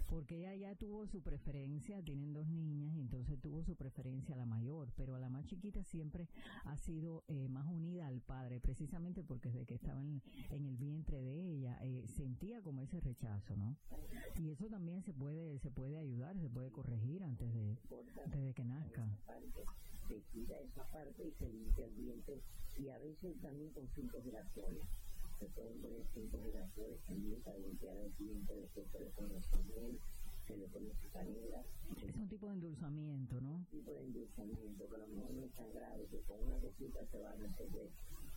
porque 0.09 0.38
ella 0.38 0.57
ya 0.57 0.75
tuvo 0.75 1.07
su 1.07 1.23
preferencia, 1.23 2.02
tienen 2.02 2.33
dos 2.33 2.49
niñas, 2.49 2.97
y 2.97 3.00
entonces 3.00 3.41
tuvo 3.41 3.62
su 3.62 3.76
preferencia 3.76 4.35
a 4.35 4.38
la 4.38 4.47
mayor, 4.47 4.93
pero 4.97 5.14
a 5.14 5.21
la 5.21 5.29
más 5.29 5.47
chiquita 5.47 5.85
siempre 5.85 6.29
ha 6.64 6.76
sido 6.76 7.23
eh, 7.29 7.49
más 7.49 7.69
unida 7.69 8.09
al 8.09 8.21
padre, 8.21 8.59
precisamente 8.59 9.23
porque 9.23 9.50
desde 9.50 9.64
que 9.64 9.75
estaba 9.75 10.02
en, 10.02 10.23
el 10.50 10.76
vientre 10.76 11.23
de 11.23 11.52
ella 11.52 11.79
eh, 11.83 12.05
sentía 12.09 12.62
como 12.62 12.83
ese 12.83 12.99
rechazo, 13.00 13.57
¿no? 13.57 13.76
Y 14.41 14.50
eso 14.50 14.67
también 14.69 15.02
se 15.02 15.12
puede, 15.12 15.61
se 15.61 15.71
puede 15.71 15.99
ayudar 15.99 16.37
se 16.41 16.50
puede 16.50 16.73
corregir 16.73 17.23
antes 17.23 17.55
de 17.55 17.79
que 18.57 18.64
nazca. 18.64 19.07
Se 20.12 20.21
quita 20.28 20.61
esa 20.61 20.85
parte 20.92 21.25
y 21.25 21.33
se 21.40 21.49
limpia 21.49 21.87
el 21.87 21.97
diente 21.97 22.38
y 22.76 22.88
a 22.90 22.99
veces 22.99 23.33
también 23.40 23.71
con 23.73 23.88
cinco 23.97 24.21
girascoles. 24.21 24.85
Se 25.40 25.47
pueden 25.47 25.81
poner 25.81 26.04
cinco 26.12 26.38
girascoles 26.45 27.00
también 27.07 27.40
para 27.40 27.57
limpiar 27.57 27.97
el 27.97 28.12
diente, 28.19 28.54
después 28.54 28.87
se 28.92 29.00
le 29.00 29.07
pone 29.16 29.40
miel, 29.73 29.99
se 30.47 30.57
le 30.59 30.69
pone 30.69 30.90
canela. 31.14 31.64
Es 31.97 32.14
un 32.14 32.28
tipo 32.28 32.47
de 32.47 32.52
endulzamiento, 32.52 33.40
¿no? 33.40 33.57
Un 33.57 33.64
tipo 33.64 33.90
de 33.95 34.00
endulzamiento, 34.04 34.85
lo 34.85 35.07
mejor 35.09 35.33
no 35.33 35.45
es 35.47 35.52
tan 35.52 35.73
grave, 35.73 36.07
que 36.11 36.21
con 36.28 36.45
una 36.45 36.61
cosita 36.61 37.07
se 37.11 37.19
va 37.19 37.31
a 37.31 37.37
resolver. 37.37 37.88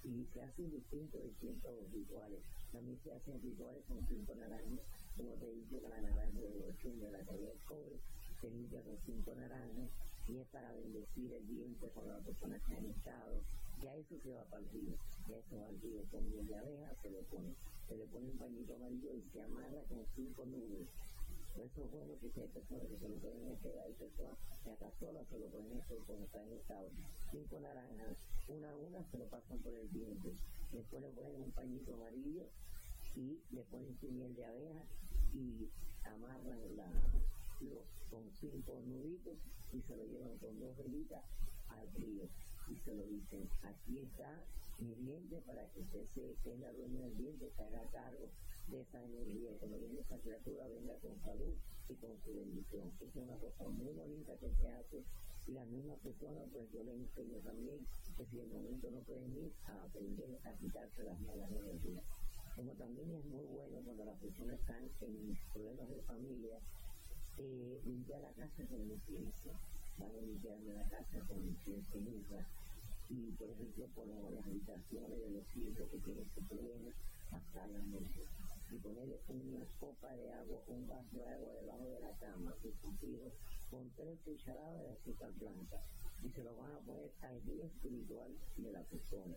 Y 0.05 0.23
se 0.31 0.43
hacen 0.43 0.71
distintos, 0.71 1.23
distintos 1.23 1.91
rituales. 1.91 2.39
También 2.71 2.97
se 3.03 3.11
hacen 3.11 3.41
rituales 3.41 3.83
con 3.83 3.99
cinco 4.07 4.33
naranjas 4.33 4.87
como 5.15 5.31
te 5.35 5.49
dice, 5.49 5.81
la 5.81 5.89
naranja 5.89 6.21
de 6.21 6.99
de 6.99 7.11
la 7.11 7.19
calle 7.19 7.47
del 7.47 7.59
cobre, 7.65 7.95
se 8.41 8.49
limpia 8.49 8.81
con 8.81 8.97
cinco 9.05 9.33
naranjas 9.33 9.89
y 10.27 10.37
es 10.37 10.47
para 10.47 10.71
bendecir 10.73 11.31
el 11.33 11.47
diente 11.47 11.89
con 11.89 12.07
la 12.07 12.17
persona 12.19 12.59
que 12.65 12.73
ha 12.73 12.79
estado. 12.79 13.41
Ya 13.83 13.95
eso 13.95 14.15
se 14.23 14.33
va 14.33 14.43
para 14.45 14.63
el 14.63 14.69
río, 14.69 14.95
ya 15.29 15.37
eso 15.37 15.57
va 15.59 15.67
río 15.81 16.01
con 16.09 16.29
miel 16.29 16.47
de 16.47 16.55
abeja, 16.55 16.95
se 17.01 17.09
le 17.11 17.21
pone, 17.23 17.53
se 17.87 17.95
le 17.97 18.05
pone 18.05 18.29
un 18.31 18.37
pañito 18.37 18.75
amarillo 18.75 19.13
y 19.13 19.21
se 19.31 19.41
amarra 19.41 19.81
con 19.89 20.05
cinco 20.15 20.45
nubes. 20.45 20.87
eso 21.55 21.83
es 21.83 21.91
bueno 21.91 22.13
que 22.19 22.29
si 22.31 22.39
hay 22.41 22.47
personas 22.47 22.87
que 22.87 22.97
se 22.97 23.09
lo 23.09 23.15
pueden 23.15 23.57
quedar, 23.57 23.85
hay 23.85 23.93
personas 23.93 24.37
que 24.63 24.69
hasta 24.71 24.91
solas 24.99 25.27
se 25.29 25.39
lo 25.39 25.45
pueden 25.47 25.77
hacer 25.77 25.97
cuando 26.07 26.25
están 26.25 26.47
en 26.47 26.53
estado. 26.53 26.89
Cinco 27.31 27.59
naranjas, 27.59 28.17
una 28.47 28.69
a 28.71 28.75
una 28.75 29.11
se 29.11 29.17
lo 29.17 29.25
pasan 29.29 29.59
por 29.59 29.73
el 29.75 29.91
diente, 29.91 30.33
después 30.71 31.03
le 31.03 31.09
ponen 31.09 31.41
un 31.41 31.51
pañito 31.51 31.93
amarillo 31.93 32.47
y 33.15 33.39
le 33.51 33.61
ponen 33.63 33.95
su 33.99 34.07
miel 34.09 34.35
de 34.35 34.45
abeja 34.45 34.83
y 35.33 35.69
amarran 36.03 36.77
la, 36.77 36.89
los, 37.61 37.83
con 38.09 38.29
cinco 38.39 38.81
nuditos 38.85 39.37
y 39.73 39.81
se 39.81 39.95
lo 39.95 40.05
llevan 40.05 40.37
con 40.37 40.59
dos 40.59 40.77
velitas 40.77 41.23
al 41.69 41.91
río 41.93 42.27
y 42.67 42.75
se 42.77 42.93
lo 42.93 43.03
dicen, 43.05 43.47
aquí 43.61 43.99
está 43.99 44.43
mi 44.79 44.93
diente 44.95 45.41
para 45.45 45.65
que 45.69 45.81
usted 45.81 46.05
se 46.13 46.35
tenga 46.43 46.71
dueño 46.73 47.01
del 47.01 47.17
diente, 47.17 47.51
se 47.55 47.63
haga 47.63 47.83
cargo 47.91 48.29
de 48.67 48.81
esa 48.81 49.03
energía, 49.03 49.51
cuando 49.59 49.77
viene 49.77 50.01
esa 50.01 50.17
criatura 50.17 50.67
venga 50.67 50.95
con 50.99 51.19
salud 51.21 51.53
y 51.87 51.93
con 51.95 52.17
su 52.23 52.33
bendición. 52.33 52.91
Es 52.99 53.15
una 53.15 53.37
cosa 53.37 53.67
muy 53.69 53.93
bonita 53.93 54.35
que 54.37 54.49
se 54.55 54.67
hace 54.67 55.03
y 55.47 55.51
la 55.51 55.65
misma 55.65 55.95
persona, 55.97 56.41
pues 56.51 56.71
yo 56.71 56.83
le 56.83 56.93
enseño 56.93 57.37
también 57.43 57.85
que 58.17 58.25
si 58.25 58.39
el 58.39 58.47
momento 58.47 58.89
no 58.89 58.99
pueden 59.01 59.31
ir 59.37 59.53
a 59.65 59.83
aprender 59.83 60.39
a 60.43 60.53
quitarse 60.57 61.03
las 61.03 61.19
malas 61.21 61.51
energías. 61.51 62.03
Como 62.55 62.71
también 62.73 63.11
es 63.11 63.25
muy 63.25 63.45
bueno 63.45 63.81
cuando 63.83 64.05
las 64.05 64.17
personas 64.17 64.59
están 64.59 64.89
en 65.01 65.37
problemas 65.53 65.89
de 65.89 66.01
familia, 66.03 66.59
eh, 67.37 67.81
limpiar 67.85 68.21
la 68.21 68.31
casa 68.31 68.63
con 68.69 68.81
incienso. 68.81 69.51
Van 69.97 70.09
a 70.09 70.21
limpiarme 70.21 70.73
la 70.73 70.83
casa 70.89 71.19
con 71.27 71.37
incienso 71.39 71.97
y 73.09 73.31
por 73.37 73.49
ejemplo 73.49 73.85
por 73.93 74.07
las 74.07 74.45
habitaciones 74.45 75.19
de 75.21 75.29
los 75.29 75.45
hijos 75.55 75.89
que 75.91 75.97
tienen 75.99 76.25
ese 76.25 76.41
problema, 76.49 76.91
hasta 77.31 77.67
la 77.67 77.79
noche 77.85 78.25
y 78.71 78.77
ponerle 78.77 79.19
una 79.29 79.65
copa 79.79 80.11
de 80.15 80.33
agua, 80.33 80.59
un 80.67 80.87
vaso 80.87 81.15
de 81.15 81.27
agua 81.27 81.53
debajo 81.61 81.85
de 81.85 81.99
la 81.99 82.11
cama, 82.17 82.53
hijos 82.63 83.33
con 83.69 83.89
tres 83.95 84.17
cucharadas 84.25 84.81
de 84.81 84.89
azúcar 84.89 85.31
blanca 85.33 85.79
y 86.23 86.29
se 86.29 86.43
lo 86.43 86.55
van 86.55 86.71
a 86.71 86.79
poner 86.79 87.11
al 87.21 87.45
día 87.45 87.65
espiritual 87.65 88.31
de 88.57 88.71
la 88.71 88.81
persona. 88.83 89.35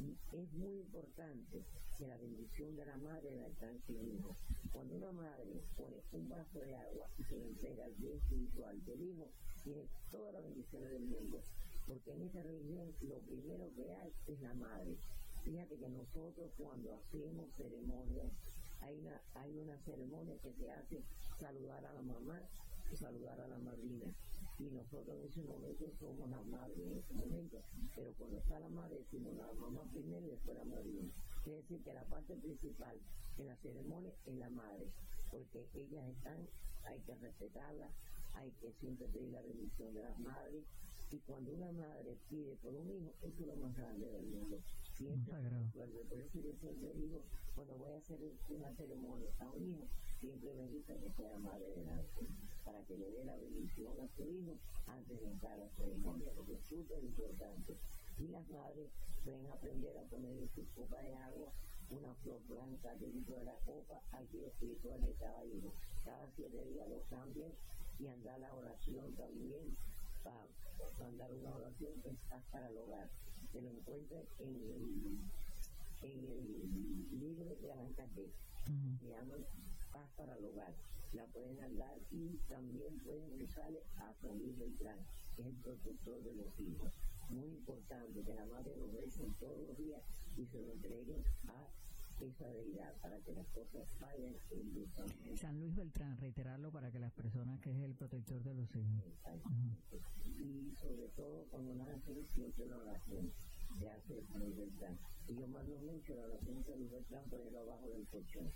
Y 0.00 0.16
es 0.36 0.52
muy 0.54 0.80
importante 0.80 1.62
que 2.02 2.08
la 2.08 2.16
bendición 2.16 2.74
de 2.74 2.84
la 2.84 2.96
madre 2.96 3.30
la 3.30 3.46
alcance 3.46 3.92
el 3.92 4.08
hijo. 4.08 4.34
Cuando 4.72 4.96
una 4.96 5.12
madre 5.12 5.62
pone 5.76 6.02
un 6.10 6.28
vaso 6.28 6.58
de 6.58 6.74
agua 6.74 7.06
y 7.16 7.22
se 7.22 7.36
lo 7.36 7.44
entrega 7.44 7.84
al 7.84 7.96
día 7.96 8.16
espiritual 8.16 8.84
del 8.84 9.02
hijo, 9.02 9.30
tiene 9.62 9.86
todas 10.10 10.34
las 10.34 10.42
bendiciones 10.42 10.90
del 10.90 11.04
mundo. 11.04 11.40
Porque 11.86 12.10
en 12.10 12.22
esta 12.22 12.42
religión 12.42 12.92
lo 13.02 13.18
primero 13.20 13.70
que 13.76 13.94
hay 13.94 14.12
es 14.26 14.40
la 14.40 14.52
madre. 14.54 14.96
Fíjate 15.44 15.76
que 15.76 15.88
nosotros 15.90 16.50
cuando 16.58 16.92
hacemos 16.92 17.46
ceremonias 17.56 18.32
hay 18.80 18.98
una, 18.98 19.20
hay 19.34 19.56
una 19.58 19.78
ceremonia 19.84 20.34
que 20.42 20.52
se 20.54 20.72
hace 20.72 21.04
saludar 21.38 21.86
a 21.86 21.92
la 21.92 22.02
mamá 22.02 22.42
y 22.92 22.96
saludar 22.96 23.40
a 23.40 23.46
la 23.46 23.58
madrina. 23.58 24.12
Y 24.58 24.64
nosotros 24.64 25.16
en 25.20 25.30
ese 25.30 25.42
momento 25.42 25.86
somos 26.00 26.28
la 26.28 26.42
madre 26.42 26.82
en 26.82 26.98
ese 26.98 27.14
momento. 27.14 27.62
Pero 27.94 28.12
cuando 28.18 28.38
está 28.38 28.58
la 28.58 28.68
madre 28.70 28.98
decimos 28.98 29.34
la 29.36 29.52
mamá 29.54 29.84
primero 29.92 30.26
y 30.26 30.30
después 30.30 30.58
la 30.58 30.64
madrina. 30.64 31.12
Quiere 31.42 31.62
decir 31.62 31.82
que 31.82 31.92
la 31.92 32.04
parte 32.04 32.36
principal 32.36 32.96
en 33.38 33.46
la 33.46 33.56
ceremonia 33.56 34.12
es 34.26 34.34
la 34.34 34.50
madre, 34.50 34.86
porque 35.30 35.66
ellas 35.74 36.08
están, 36.08 36.48
hay 36.84 37.00
que 37.00 37.14
respetarlas, 37.16 37.90
hay 38.34 38.50
que 38.60 38.72
siempre 38.80 39.06
pedir 39.08 39.32
la 39.32 39.42
bendición 39.42 39.94
de 39.94 40.02
las 40.02 40.18
madres. 40.20 40.64
Y 41.10 41.18
cuando 41.18 41.52
una 41.52 41.72
madre 41.72 42.16
pide 42.28 42.56
por 42.56 42.74
un 42.74 42.90
hijo, 42.90 43.12
eso 43.22 43.42
es 43.42 43.46
lo 43.46 43.56
más 43.56 43.76
grande 43.76 44.06
del 44.06 44.26
mundo 44.26 44.62
siempre 45.02 45.34
Por 46.08 46.20
eso 46.20 46.38
yo 46.40 46.52
siempre 46.60 46.92
digo, 46.94 47.22
cuando 47.54 47.74
voy 47.76 47.92
a 47.92 47.96
hacer 47.96 48.18
una 48.48 48.72
ceremonia 48.76 49.30
a 49.40 49.50
un 49.50 49.68
hijo, 49.68 49.88
siempre 50.20 50.54
me 50.54 50.66
gusta 50.66 50.94
que 50.94 51.10
sea 51.10 51.38
madre 51.38 51.66
de 51.74 51.84
la 51.84 52.02
para 52.64 52.80
que 52.84 52.96
le 52.96 53.10
dé 53.10 53.24
la 53.24 53.36
bendición 53.36 53.92
a 54.00 54.08
su 54.16 54.22
hijo 54.30 54.56
antes 54.86 55.20
de 55.20 55.26
entrar 55.26 55.54
a 55.54 55.64
la 55.64 55.70
ceremonia, 55.70 56.30
porque 56.36 56.54
es 56.54 56.62
súper 56.62 57.02
importante. 57.02 57.76
Y 58.22 58.28
las 58.28 58.48
madres 58.50 58.88
pueden 59.24 59.46
aprender 59.50 59.98
a 59.98 60.02
poner 60.02 60.30
en 60.30 60.48
su 60.54 60.64
copa 60.74 61.02
de 61.02 61.14
agua 61.16 61.52
una 61.90 62.14
flor 62.22 62.40
blanca 62.46 62.94
dentro 62.94 63.34
de 63.34 63.44
la 63.44 63.56
copa 63.66 64.00
pie 64.30 64.46
espiritual 64.46 65.00
de 65.02 65.12
cada 65.14 65.44
hijo. 65.44 65.74
Cada 66.04 66.30
siete 66.36 66.64
días 66.64 66.88
lo 66.88 67.02
cambian 67.10 67.50
y 67.98 68.06
andar 68.06 68.38
la 68.38 68.54
oración 68.54 69.12
también, 69.16 69.76
para 70.22 70.46
mandar 71.00 71.32
una 71.32 71.56
oración 71.56 72.00
que 72.02 72.10
está 72.10 72.40
para 72.52 72.68
el 72.68 72.76
hogar 72.76 73.10
se 73.52 73.60
lo 73.60 73.68
encuentran 73.68 74.24
en 74.38 74.56
el, 74.56 76.10
en 76.10 76.24
el 76.24 77.20
libro 77.20 77.54
de 77.60 77.72
Arancate, 77.72 78.22
uh 78.22 78.98
se 78.98 79.08
llama 79.08 79.34
Paz 79.92 80.08
para 80.16 80.34
el 80.36 80.44
Hogar. 80.46 80.72
La 81.12 81.26
pueden 81.26 81.60
andar 81.60 81.98
y 82.10 82.38
también 82.48 82.98
pueden 83.00 83.42
usarle 83.42 83.82
a 83.96 84.14
San 84.22 84.38
Beltrán, 84.58 84.96
que 85.36 85.42
es 85.42 85.48
el 85.48 85.54
protector 85.56 86.22
de 86.22 86.34
los 86.34 86.58
hijos. 86.60 86.90
Muy 87.32 87.48
importante 87.48 88.22
que 88.22 88.34
la 88.34 88.44
madre 88.46 88.76
lo 88.76 88.86
recen 88.92 89.32
todos 89.40 89.66
los 89.66 89.76
días 89.78 90.02
y 90.36 90.44
se 90.46 90.60
lo 90.60 90.72
entreguen 90.72 91.24
a 91.48 91.66
esa 92.20 92.46
deidad 92.48 92.94
para 93.00 93.18
que 93.20 93.32
las 93.32 93.46
cosas 93.48 93.88
vayan 94.00 94.34
en 95.26 95.36
San 95.36 95.58
Luis 95.58 95.74
Beltrán, 95.74 96.18
reiterarlo 96.18 96.70
para 96.70 96.90
que 96.92 96.98
las 96.98 97.12
personas 97.12 97.58
que 97.60 97.70
es 97.70 97.82
el 97.82 97.94
protector 97.94 98.42
de 98.42 98.54
los 98.54 98.68
hijos. 98.76 99.02
Y 100.38 100.74
sobre 100.76 101.08
todo 101.16 101.46
cuando 101.50 101.74
nace 101.74 102.24
siempre 102.24 102.66
la 102.66 102.78
oración 102.78 103.32
se 103.78 103.88
hace 103.88 104.22
San 104.30 104.40
Luis 104.40 104.56
Beltrán. 104.56 104.98
Y 105.26 105.34
yo 105.34 105.48
mando 105.48 105.76
mucho 105.78 106.14
la 106.14 106.24
oración 106.24 106.56
de 106.58 106.64
San 106.64 106.78
Luis 106.78 106.90
Beltrán 106.90 107.24
ponerlo 107.30 107.60
abajo 107.60 107.88
del 107.88 108.06
colchón 108.06 108.50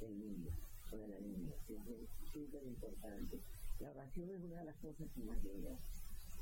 del 0.00 0.18
niño 0.18 0.50
o 0.92 0.96
de 0.96 1.08
la 1.08 1.20
niña. 1.20 1.52
Es 1.68 2.30
súper 2.32 2.62
importante. 2.64 3.40
La 3.80 3.90
oración 3.90 4.30
es 4.30 4.42
una 4.42 4.58
de 4.58 4.64
las 4.64 4.76
cosas 4.76 5.08
que 5.14 5.22
más 5.22 5.42
llega, 5.42 5.78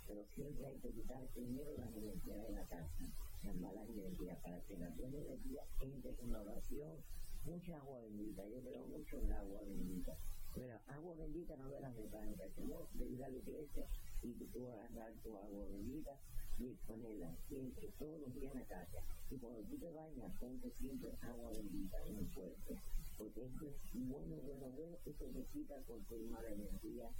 pero 0.09 0.25
siempre 0.35 0.67
hay 0.67 0.79
que 0.81 0.91
quitar 0.91 1.23
primero 1.35 1.77
la 1.77 1.87
energía 1.87 2.43
de 2.43 2.53
la 2.53 2.65
casa 2.67 3.05
las 3.45 3.55
malas 3.57 3.89
energías, 3.89 4.39
para 4.43 4.61
que 4.63 4.77
la 4.79 4.91
buena 4.91 5.19
energía 5.19 5.63
entre 5.81 6.13
con 6.15 6.33
la 6.33 6.41
oración, 6.41 6.97
mucha 7.45 7.77
agua 7.79 8.01
bendita, 8.01 8.43
yo 8.49 8.61
creo 8.61 8.87
mucho 8.87 9.21
en 9.21 9.33
agua 9.33 9.63
bendita. 9.63 10.17
Pero 10.55 10.75
agua 10.89 11.15
bendita 11.15 11.57
no 11.57 11.69
de 11.69 11.81
las 11.81 11.95
mecánicas, 11.95 12.51
sino 12.57 12.89
de 12.95 13.07
ir 13.07 13.23
a 13.23 13.29
la 13.29 13.37
iglesia 13.37 13.87
y 14.23 14.33
tú 14.33 14.69
agarrar 14.69 15.13
tu 15.23 15.37
agua 15.37 15.67
bendita 15.71 16.19
y 16.59 16.75
ponerla 16.87 17.37
siempre, 17.49 17.89
todos 17.99 18.21
los 18.21 18.35
días 18.35 18.53
en 18.53 18.61
la 18.61 18.67
casa. 18.67 18.99
Y 19.31 19.37
cuando 19.37 19.61
tú 19.61 19.79
te 19.79 19.91
bañas, 19.91 20.33
ponte 20.41 20.73
siempre 20.81 21.13
agua 21.23 21.53
bendita 21.53 21.97
en 22.07 22.17
el 22.19 22.29
cuerpo. 22.33 22.75
Porque 23.17 23.45
eso 23.45 23.67
es 23.69 24.09
bueno, 24.09 24.37
bueno, 24.37 24.67
bueno, 24.77 24.97
eso 25.07 25.25
te 25.27 25.45
quita 25.53 25.75
cualquier 25.87 26.21
mala 26.23 26.49
energía 26.51 27.11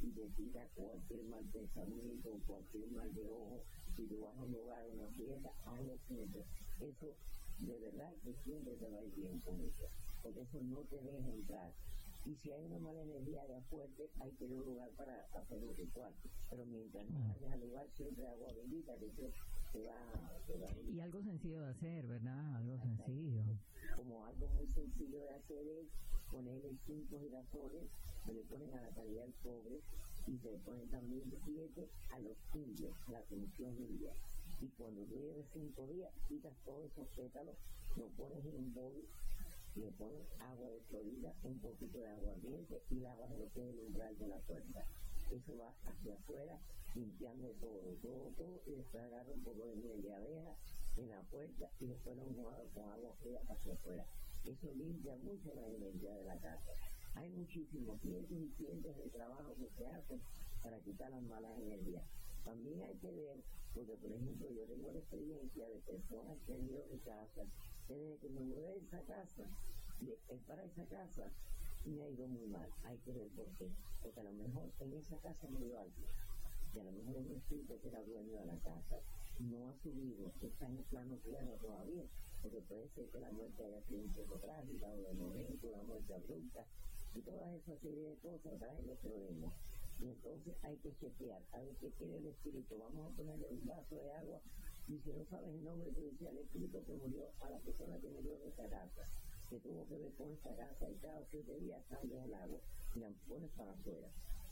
quita 0.00 0.66
cualquier 0.74 1.24
mal 1.24 1.44
pensamiento, 1.52 2.38
cualquier 2.46 2.90
mal 2.90 3.14
de 3.14 3.28
ojo 3.28 3.62
si 3.96 4.02
tú 4.06 4.20
vas 4.20 4.36
a 4.36 4.42
un 4.42 4.52
lugar, 4.52 4.86
una 4.92 5.08
fiesta, 5.10 5.52
hazlo 5.64 5.96
siempre. 6.08 6.44
Eso 6.80 7.14
de 7.58 7.78
verdad 7.78 8.12
que 8.24 8.34
siempre 8.42 8.74
te 8.74 8.88
va 8.88 8.98
a 8.98 9.04
ir 9.04 9.14
bien 9.14 9.40
con 9.40 9.60
eso, 9.60 9.86
porque 10.22 10.40
eso 10.40 10.60
no 10.62 10.80
te 10.90 10.96
deja 10.96 11.28
entrar. 11.30 11.72
Y 12.26 12.34
si 12.42 12.50
hay 12.50 12.64
una 12.64 12.78
mala 12.78 13.02
energía 13.02 13.44
de 13.46 13.60
fuerte, 13.68 14.08
hay 14.20 14.32
que 14.32 14.44
ir 14.46 14.52
a 14.52 14.54
un 14.54 14.64
lugar 14.64 14.90
para 14.96 15.28
hacer 15.34 15.62
un 15.62 15.76
ritual. 15.76 16.12
Pero 16.50 16.64
mientras 16.64 17.04
no 17.10 17.20
vayas 17.28 17.52
al 17.52 17.60
lugar, 17.60 17.86
siempre 17.96 18.26
agua 18.26 18.52
bendita, 18.52 18.96
que 18.96 19.30
a 19.90 20.92
Y 20.92 21.00
algo 21.00 21.22
sencillo 21.22 21.60
de 21.60 21.70
hacer, 21.70 22.06
¿verdad? 22.06 22.56
Algo 22.56 22.78
sencillo. 22.78 23.42
Como 23.96 24.24
algo 24.24 24.48
muy 24.48 24.66
sencillo 24.68 25.20
de 25.20 25.30
hacer 25.30 25.66
es 25.66 25.86
ponerle 26.30 26.70
cinco 26.86 27.20
girasoles, 27.20 27.84
se 28.26 28.32
le 28.32 28.40
ponen 28.42 28.72
a 28.74 28.82
la 28.82 28.88
calidad 28.90 29.22
del 29.22 29.32
pobre, 29.42 29.80
y 30.26 30.38
se 30.38 30.48
ponen 30.64 30.88
también 30.88 31.22
siete 31.44 31.88
a 32.12 32.18
los 32.20 32.36
indios, 32.54 32.94
la 33.08 33.20
comisión 33.22 33.76
india. 33.76 34.12
Y 34.60 34.68
cuando 34.78 35.02
tú 35.04 35.14
lleves 35.16 35.46
cinco 35.52 35.86
días, 35.86 36.10
quitas 36.28 36.52
todos 36.64 36.90
esos 36.90 37.06
pétalos, 37.08 37.56
lo 37.96 38.06
pones 38.16 38.44
en 38.44 38.56
un 38.56 38.74
bol, 38.74 39.04
le 39.76 39.90
pones 39.92 40.22
agua 40.40 40.70
de 40.70 40.80
florida, 40.88 41.34
un 41.42 41.58
poquito 41.58 41.98
de 41.98 42.08
agua 42.08 42.32
ardiente 42.32 42.82
y 42.90 42.94
lavas 43.00 43.30
lo 43.30 43.50
que 43.52 43.68
es 43.68 43.74
el 43.74 43.80
umbral 43.80 44.16
de 44.18 44.28
la 44.28 44.38
puerta. 44.38 44.86
Eso 45.34 45.58
va 45.58 45.74
hacia 45.90 46.14
afuera, 46.14 46.60
limpiando 46.94 47.48
todo, 47.60 47.98
todo, 48.00 48.30
todo, 48.36 48.62
y 48.66 48.76
después 48.76 49.02
agarra 49.02 49.32
un 49.32 49.42
poco 49.42 49.66
de 49.66 49.74
miel 49.74 50.00
de 50.00 50.14
abeja 50.14 50.54
en 50.96 51.08
la 51.10 51.22
puerta 51.22 51.68
y 51.80 51.86
después 51.86 52.16
lo 52.16 52.22
enjuaga 52.22 52.62
con 52.72 52.88
agua 52.88 53.16
fría 53.20 53.40
hacia 53.48 53.74
afuera. 53.74 54.06
Eso 54.44 54.72
limpia 54.74 55.16
mucho 55.16 55.52
la 55.54 55.66
energía 55.66 56.14
de 56.14 56.24
la 56.24 56.38
casa. 56.38 56.70
Hay 57.16 57.30
muchísimos 57.30 58.00
cientos 58.00 58.38
y 58.38 58.48
cientos 58.56 58.96
de 58.96 59.10
trabajos 59.10 59.56
que 59.58 59.68
se 59.76 59.86
hacen 59.88 60.20
para 60.62 60.78
quitar 60.80 61.10
las 61.10 61.22
malas 61.22 61.58
energías. 61.58 62.04
También 62.44 62.82
hay 62.82 62.94
que 62.98 63.10
ver, 63.10 63.42
porque 63.74 63.96
por 63.96 64.12
ejemplo 64.12 64.48
yo 64.52 64.64
tengo 64.66 64.92
la 64.92 64.98
experiencia 65.00 65.68
de 65.68 65.80
personas 65.80 66.38
que 66.46 66.54
han 66.54 66.64
ido 66.64 66.86
de 66.86 66.98
casa, 67.00 67.42
que 67.88 67.96
desde 67.96 68.18
que 68.18 68.28
me 68.28 68.40
mudé 68.40 68.76
esa 68.76 69.02
casa, 69.02 69.50
de, 69.98 70.16
para 70.46 70.62
esa 70.64 70.86
casa, 70.86 71.32
me 71.90 72.02
ha 72.02 72.08
ido 72.08 72.26
muy 72.26 72.46
mal. 72.46 72.68
Hay 72.84 72.98
que 72.98 73.12
ver 73.12 73.28
por 73.36 73.46
qué. 73.58 73.68
Porque 74.02 74.20
a 74.20 74.24
lo 74.24 74.32
mejor 74.32 74.70
en 74.80 74.92
esa 74.94 75.16
casa 75.18 75.48
murió 75.48 75.78
alguien. 75.78 76.08
Y 76.74 76.78
a 76.78 76.84
lo 76.84 76.92
mejor 76.92 77.16
un 77.16 77.30
espíritu 77.30 77.78
que 77.80 77.88
era 77.88 78.02
dueño 78.02 78.38
de 78.40 78.46
la 78.46 78.58
casa 78.58 78.98
no 79.38 79.68
ha 79.68 79.74
subido, 79.82 80.30
está 80.40 80.66
en 80.66 80.78
el 80.78 80.84
plano 80.84 81.16
tierra 81.18 81.56
todavía, 81.60 82.04
porque 82.42 82.60
puede 82.62 82.88
ser 82.94 83.06
que 83.10 83.20
la 83.20 83.30
muerte 83.32 83.64
haya 83.64 83.82
sido 83.82 84.02
un 84.02 84.12
poco 84.12 84.38
trágica 84.38 84.86
o 84.86 85.02
de 85.02 85.14
momento, 85.14 85.68
una 85.68 85.82
muerte 85.82 86.14
abrupta, 86.14 86.64
y 87.14 87.20
todas 87.20 87.54
esas 87.54 87.80
serie 87.80 88.10
de 88.10 88.16
cosas 88.16 88.58
traen 88.58 88.86
los 88.86 88.98
problemas. 88.98 89.52
Y 90.00 90.06
entonces 90.06 90.54
hay 90.62 90.76
que 90.78 90.92
chequear, 90.98 91.42
a 91.52 91.58
ver 91.60 91.74
qué 91.80 91.90
quiere 91.92 92.18
el 92.18 92.26
espíritu. 92.26 92.78
Vamos 92.78 93.12
a 93.12 93.16
ponerle 93.16 93.46
un 93.48 93.66
vaso 93.66 93.94
de 93.94 94.12
agua 94.12 94.40
y 94.88 94.98
si 94.98 95.10
no 95.12 95.24
sabes 95.30 95.48
el 95.48 95.64
nombre, 95.64 95.90
tú 95.92 96.00
dices 96.02 96.28
al 96.28 96.38
espíritu 96.38 96.84
que 96.84 96.92
murió, 96.92 97.30
a 97.40 97.50
la 97.50 97.58
persona 97.58 97.98
que 97.98 98.08
murió 98.08 98.38
de 98.38 98.48
esa 98.48 98.68
casa, 98.68 99.08
que 99.50 99.58
tuvo 99.60 99.86
que 99.88 99.98
ver 99.98 100.12
con 100.14 100.32
esa 100.32 100.54
casa 100.56 100.90
y 100.90 100.94
cada 100.96 101.24
siete 101.30 101.58
días 101.60 101.82
cambia 101.88 102.24
el 102.24 102.34
agua. 102.34 102.60
y 102.94 102.98
la 103.00 103.10
pones 103.28 103.50
para 103.52 103.72
afuera. 103.72 104.08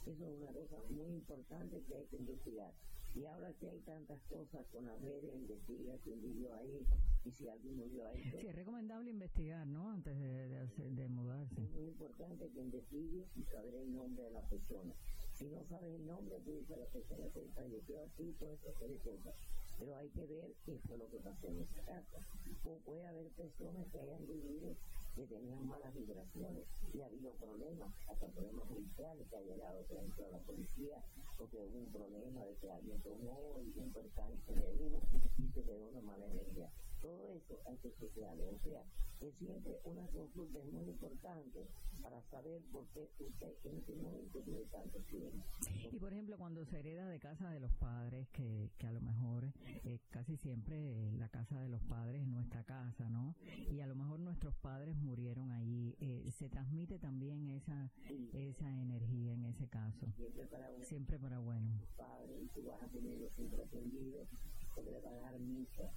Eso 0.07 0.27
es 0.27 0.41
una 0.43 0.53
cosa 0.53 0.77
muy 0.91 1.15
importante 1.15 1.81
que 1.87 1.95
hay 1.95 2.07
que 2.07 2.17
investigar. 2.17 2.73
Y 3.15 3.25
ahora 3.27 3.53
que 3.61 3.69
hay 3.69 3.79
tantas 3.81 4.19
cosas 4.23 4.67
con 4.73 4.87
las 4.87 5.01
redes, 5.03 5.35
investiga 5.35 5.95
quién 6.03 6.23
vivió 6.23 6.55
ahí 6.55 6.87
y 7.25 7.31
si 7.31 7.47
alguien 7.47 7.77
murió 7.77 8.09
ahí. 8.09 8.23
Sí, 8.23 8.47
es 8.47 8.55
recomendable 8.57 9.11
investigar, 9.11 9.67
¿no? 9.67 9.91
Antes 9.91 10.19
de, 10.19 10.49
de, 10.49 10.59
hacer- 10.61 10.91
de 10.93 11.09
mudarse. 11.09 11.63
Es 11.63 11.71
muy 11.71 11.85
importante 11.89 12.49
que 12.49 12.61
investigues 12.61 13.27
y 13.37 13.43
saber 13.45 13.75
el 13.75 13.93
nombre 13.95 14.25
de 14.25 14.31
la 14.31 14.41
persona. 14.49 14.95
Si 15.35 15.45
no 15.47 15.63
sabes 15.69 15.95
el 15.95 16.07
nombre, 16.07 16.41
tú 16.45 16.53
dices 16.53 16.79
la 16.79 16.87
persona 16.87 17.27
que 17.33 17.41
falleció 17.55 18.03
aquí, 18.03 18.35
por 18.39 18.49
eso 18.51 18.73
se 18.79 18.97
cosas. 18.99 19.35
Pero 19.83 19.97
hay 19.97 20.09
que 20.11 20.25
ver 20.27 20.55
qué 20.65 20.79
fue 20.87 20.97
lo 20.97 21.11
que 21.11 21.19
pasó 21.19 21.49
en 21.49 21.59
esa 21.59 21.83
casa. 21.83 22.19
O 22.63 22.79
puede 22.87 23.05
haber 23.05 23.29
personas 23.31 23.85
que 23.91 23.99
hayan 23.99 24.25
vivido 24.29 24.77
que 25.17 25.27
tenían 25.27 25.67
malas 25.67 25.93
vibraciones 25.93 26.65
y 26.95 27.01
ha 27.01 27.07
habido 27.07 27.33
problemas, 27.33 27.93
hasta 28.07 28.29
problemas 28.29 28.69
judiciales 28.69 29.27
que 29.29 29.37
ha 29.37 29.41
llegado, 29.41 29.83
por 29.83 29.97
ejemplo, 29.97 30.27
a 30.27 30.31
la 30.31 30.39
policía, 30.39 31.03
porque 31.37 31.57
hubo 31.57 31.79
un 31.79 31.91
problema 31.91 32.45
de 32.45 32.55
que 32.59 32.71
alguien 32.71 33.03
tomó 33.03 33.61
y 33.61 33.77
un 33.77 33.93
percance 33.93 34.55
de 34.55 34.71
uno 34.79 35.01
y 35.39 35.51
se 35.51 35.63
quedó 35.65 35.89
una 35.89 36.01
mala 36.01 36.27
energía. 36.27 36.71
Todo 37.01 37.33
eso 37.33 37.59
hay 37.67 37.77
que 37.79 37.93
chequearlo. 37.99 38.51
O 38.55 38.59
sea, 38.63 38.85
es 39.21 39.35
siempre 39.35 39.81
una 39.83 40.07
consulta 40.07 40.61
muy 40.71 40.85
importante 40.85 41.67
para 42.03 42.21
saber 42.23 42.63
por 42.73 42.87
qué 42.89 43.09
usted 43.19 43.53
en 43.65 43.77
este 43.79 43.95
momento 43.95 44.41
tiene 44.41 44.61
tantos 44.67 45.07
bienes. 45.07 45.45
Y 45.93 45.99
por 45.99 46.13
ejemplo, 46.13 46.37
cuando 46.39 46.65
se 46.65 46.79
hereda 46.81 47.07
de 47.09 47.19
casa 47.21 47.51
de 47.51 47.61
los 47.61 47.73
padres, 47.75 48.29
que, 48.31 48.71
que 48.79 48.87
a 48.87 48.93
lo 48.93 49.01
mejor 49.01 49.53
eh, 49.85 50.01
casi 50.11 50.37
siempre 50.37 51.13
la 51.13 51.29
casa 51.29 51.61
de 51.61 51.69
los 51.69 51.83
padres 51.83 52.23
es 52.23 52.29
nuestra 52.29 52.65
casa, 52.65 53.09
¿no? 53.09 53.35
Y 53.71 53.81
a 53.81 53.87
lo 53.87 53.95
mejor 53.95 54.21
nuestros 54.21 54.55
padres 54.57 54.97
murieron 54.97 55.51
allí, 55.53 55.95
eh, 56.01 56.31
se 56.33 56.49
transmite 56.49 56.99
también 56.99 57.47
esa, 57.49 57.91
esa 58.33 58.81
energía 58.81 59.35
en 59.35 59.45
ese 59.45 59.69
caso, 59.69 60.07
Siempre 60.17 60.47
para 60.47 60.71
un 60.71 60.85
siempre 60.85 61.19
para 61.19 61.39
bueno. 61.39 61.81
padre 61.97 62.49
tú 62.55 62.63
vas 62.65 62.83
a 62.83 62.89
siempre 63.31 63.63
atendido, 63.63 64.27
porque 64.75 64.91
le 64.91 65.01
van 65.01 65.15
a 65.15 65.19
dar 65.19 65.39
misa 65.39 65.93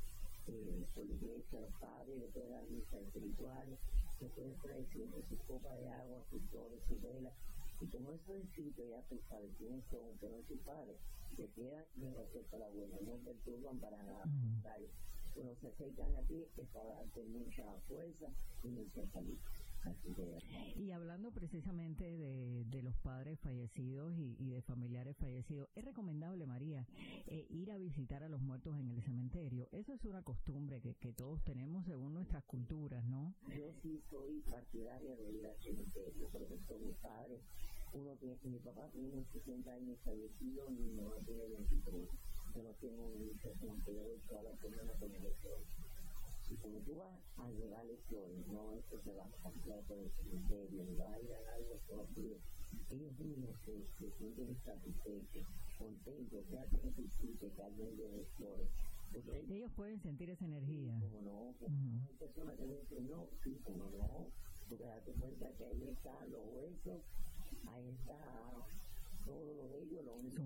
eh, 0.47 0.85
por 0.93 1.05
la 1.05 1.13
iglesia 1.13 1.59
a 1.59 1.61
los 1.61 1.73
padres, 1.79 2.17
le 2.17 2.27
puede 2.27 2.49
dar 2.49 2.63
misa 2.69 2.99
espiritual, 2.99 3.67
le 4.21 4.27
puede 4.29 4.53
traer 4.61 4.85
siempre 4.91 5.21
su 5.29 5.37
copa 5.47 5.75
de 5.75 5.89
agua, 5.89 6.23
su 6.29 6.39
flores, 6.49 6.79
su 6.87 6.99
vela. 6.99 7.31
Y 7.81 7.87
como 7.87 8.11
es 8.11 8.21
escrito, 8.29 8.83
ya 8.87 9.01
tú 9.09 9.19
sabes 9.27 9.51
quiénes 9.57 9.83
son, 9.91 10.17
que 10.19 10.29
no 10.29 10.37
es 10.37 10.45
tu 10.47 10.57
padre, 10.59 10.95
te 11.35 11.47
quedan 11.49 11.83
y 11.97 12.05
no 12.05 12.25
ser 12.31 12.43
para 12.43 12.69
bueno, 12.69 12.95
no 13.01 13.17
perturban 13.25 13.77
para 13.79 13.97
nada. 14.03 14.25
Mm. 14.25 14.61
Cuando 15.33 15.55
se 15.59 15.67
acercan 15.67 16.15
a 16.15 16.21
ti 16.21 16.45
es 16.57 16.67
para 16.69 16.89
darte 16.95 17.23
mucha 17.25 17.63
fuerza 17.87 18.27
y 18.63 18.67
mucha 18.69 19.05
salud. 19.11 19.37
Y 20.77 20.91
hablando 20.91 21.31
precisamente 21.31 22.17
de, 22.17 22.65
de 22.65 22.81
los 22.81 22.95
padres 22.97 23.39
fallecidos 23.39 24.17
y, 24.17 24.35
y 24.39 24.49
de 24.49 24.61
familiares 24.61 25.15
fallecidos, 25.17 25.69
es 25.75 25.85
recomendable, 25.85 26.45
María, 26.45 26.85
eh, 27.27 27.45
ir 27.49 27.71
a 27.71 27.77
visitar 27.77 28.23
a 28.23 28.29
los 28.29 28.41
muertos 28.41 28.77
en 28.79 28.89
el 28.91 29.01
cementerio. 29.03 29.67
Eso 29.71 29.93
es 29.93 30.03
una 30.05 30.21
costumbre 30.23 30.81
que, 30.81 30.95
que 30.95 31.13
todos 31.13 31.43
tenemos 31.43 31.85
según 31.85 32.13
nuestras 32.13 32.43
culturas, 32.45 33.03
¿no? 33.05 33.33
Yo 33.49 33.71
sí 33.81 34.01
soy 34.09 34.41
partidaria 34.49 35.15
de 35.15 35.31
ir 35.31 35.45
al 35.45 35.57
cementerio, 35.61 36.29
porque 36.31 36.57
con 36.67 36.85
mi 36.85 36.93
padre, 36.93 37.39
uno 37.93 38.15
tiene, 38.17 38.37
mi 38.43 38.59
papá 38.59 38.89
tiene 38.91 39.23
60 39.31 39.71
años 39.71 39.97
fallecido, 40.03 40.69
mi 40.69 40.91
mamá 40.91 41.15
tiene 41.25 41.47
23. 41.47 42.09
Yo 42.55 42.63
no 42.63 42.69
tengo 42.75 43.05
un 43.05 43.23
hijo, 43.23 43.53
como 43.59 43.83
que 43.83 43.93
yo 43.93 44.03
doy 44.03 44.19
toda 44.27 44.43
la 44.43 44.55
semana 44.57 44.93
con 44.99 45.13
el 45.13 45.25
Y 46.49 46.55
como 46.57 46.77
tú 46.79 46.95
vas 46.95 47.17
a 47.37 47.49
llevar 47.49 47.85
lecciones, 47.85 48.47
no 48.47 48.73
esto 48.73 49.01
se 49.03 49.13
va 49.13 49.25
a 49.25 49.31
cambiar 49.41 49.81
por 49.83 49.97
el 49.97 50.11
cementerio, 50.11 50.83
ni 50.83 50.95
va 50.95 51.11
a 51.11 51.19
ir 51.19 51.33
a 51.33 51.41
dar 51.41 51.59
los 51.61 51.81
propios. 51.81 52.37
Ellos 52.89 53.19
mismos 53.19 53.55
se, 53.65 53.73
se 53.97 54.11
sienten 54.17 54.55
satisfechos, 54.63 55.45
contentos, 55.77 56.45
que 56.45 56.57
hacen 56.57 56.93
que 56.93 57.01
existe, 57.01 57.51
que 57.51 57.61
alguien 57.63 57.97
de 57.97 58.09
lectores. 58.09 58.67
Porque 59.11 59.55
ellos 59.55 59.71
pueden 59.75 59.99
sentir 60.01 60.29
esa 60.29 60.45
energía. 60.45 60.99
como 60.99 61.21
no, 61.21 61.55
como 61.57 62.01
hay 62.05 62.13
personas 62.19 62.55
que 62.57 62.65
dicen 62.67 63.07
no, 63.07 63.27
sí, 63.43 63.57
como 63.63 63.89
no, 63.89 64.27
porque 64.67 64.83
date 64.83 65.11
cuenta 65.13 65.49
que 65.57 65.65
ahí 65.65 65.83
están 65.87 66.31
los 66.31 66.41
huesos, 66.53 67.01
ahí 67.67 67.87
está 67.89 68.67
todo 69.25 69.53
lo 69.53 69.67
de 69.69 69.83
ellos, 69.83 70.05
lo 70.05 70.15
único 70.15 70.43